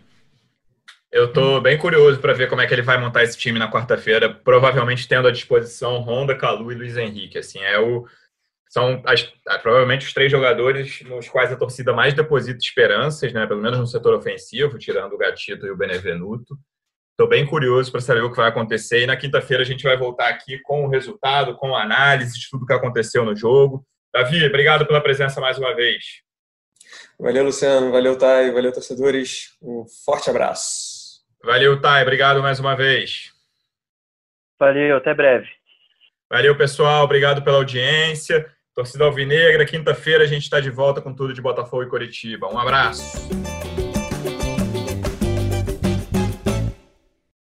Eu 1.12 1.26
estou 1.26 1.60
bem 1.60 1.76
curioso 1.76 2.18
para 2.18 2.32
ver 2.32 2.48
como 2.48 2.62
é 2.62 2.66
que 2.66 2.72
ele 2.72 2.80
vai 2.80 2.96
montar 2.96 3.22
esse 3.22 3.36
time 3.36 3.58
na 3.58 3.70
quarta-feira, 3.70 4.32
provavelmente 4.32 5.06
tendo 5.06 5.28
à 5.28 5.30
disposição 5.30 5.98
Honda, 5.98 6.34
Calu 6.34 6.72
e 6.72 6.74
Luiz 6.74 6.96
Henrique. 6.96 7.36
Assim, 7.36 7.58
é 7.58 7.78
o, 7.78 8.06
são 8.70 9.02
as, 9.04 9.22
provavelmente 9.60 10.06
os 10.06 10.14
três 10.14 10.32
jogadores 10.32 11.02
nos 11.02 11.28
quais 11.28 11.52
a 11.52 11.56
torcida 11.56 11.92
mais 11.92 12.14
deposita 12.14 12.58
esperanças, 12.58 13.30
né? 13.30 13.46
pelo 13.46 13.60
menos 13.60 13.78
no 13.78 13.86
setor 13.86 14.14
ofensivo, 14.14 14.78
tirando 14.78 15.12
o 15.12 15.18
Gatito 15.18 15.66
e 15.66 15.70
o 15.70 15.76
Benevenuto. 15.76 16.58
Estou 17.10 17.28
bem 17.28 17.44
curioso 17.44 17.92
para 17.92 18.00
saber 18.00 18.22
o 18.22 18.30
que 18.30 18.38
vai 18.38 18.48
acontecer. 18.48 19.02
E 19.02 19.06
na 19.06 19.14
quinta-feira 19.14 19.62
a 19.62 19.66
gente 19.66 19.82
vai 19.82 19.98
voltar 19.98 20.28
aqui 20.28 20.58
com 20.60 20.86
o 20.86 20.88
resultado, 20.88 21.54
com 21.56 21.76
a 21.76 21.82
análise 21.82 22.40
de 22.40 22.48
tudo 22.50 22.64
que 22.64 22.72
aconteceu 22.72 23.22
no 23.22 23.36
jogo. 23.36 23.84
Davi, 24.14 24.42
obrigado 24.46 24.86
pela 24.86 25.02
presença 25.02 25.42
mais 25.42 25.58
uma 25.58 25.74
vez. 25.74 26.22
Valeu, 27.20 27.44
Luciano. 27.44 27.92
Valeu, 27.92 28.16
Thay. 28.16 28.50
Valeu, 28.50 28.72
torcedores. 28.72 29.50
Um 29.60 29.84
forte 30.06 30.30
abraço. 30.30 30.91
Valeu, 31.44 31.80
Thay. 31.80 32.02
Obrigado 32.02 32.40
mais 32.40 32.60
uma 32.60 32.76
vez. 32.76 33.32
Valeu, 34.58 34.96
até 34.96 35.12
breve. 35.12 35.48
Valeu, 36.30 36.56
pessoal. 36.56 37.04
Obrigado 37.04 37.42
pela 37.42 37.56
audiência. 37.56 38.46
Torcida 38.74 39.04
Alvinegra, 39.04 39.66
quinta-feira 39.66 40.24
a 40.24 40.26
gente 40.26 40.44
está 40.44 40.58
de 40.58 40.70
volta 40.70 41.02
com 41.02 41.12
tudo 41.12 41.34
de 41.34 41.42
Botafogo 41.42 41.82
e 41.82 41.88
Curitiba. 41.88 42.48
Um 42.48 42.58
abraço. 42.58 43.02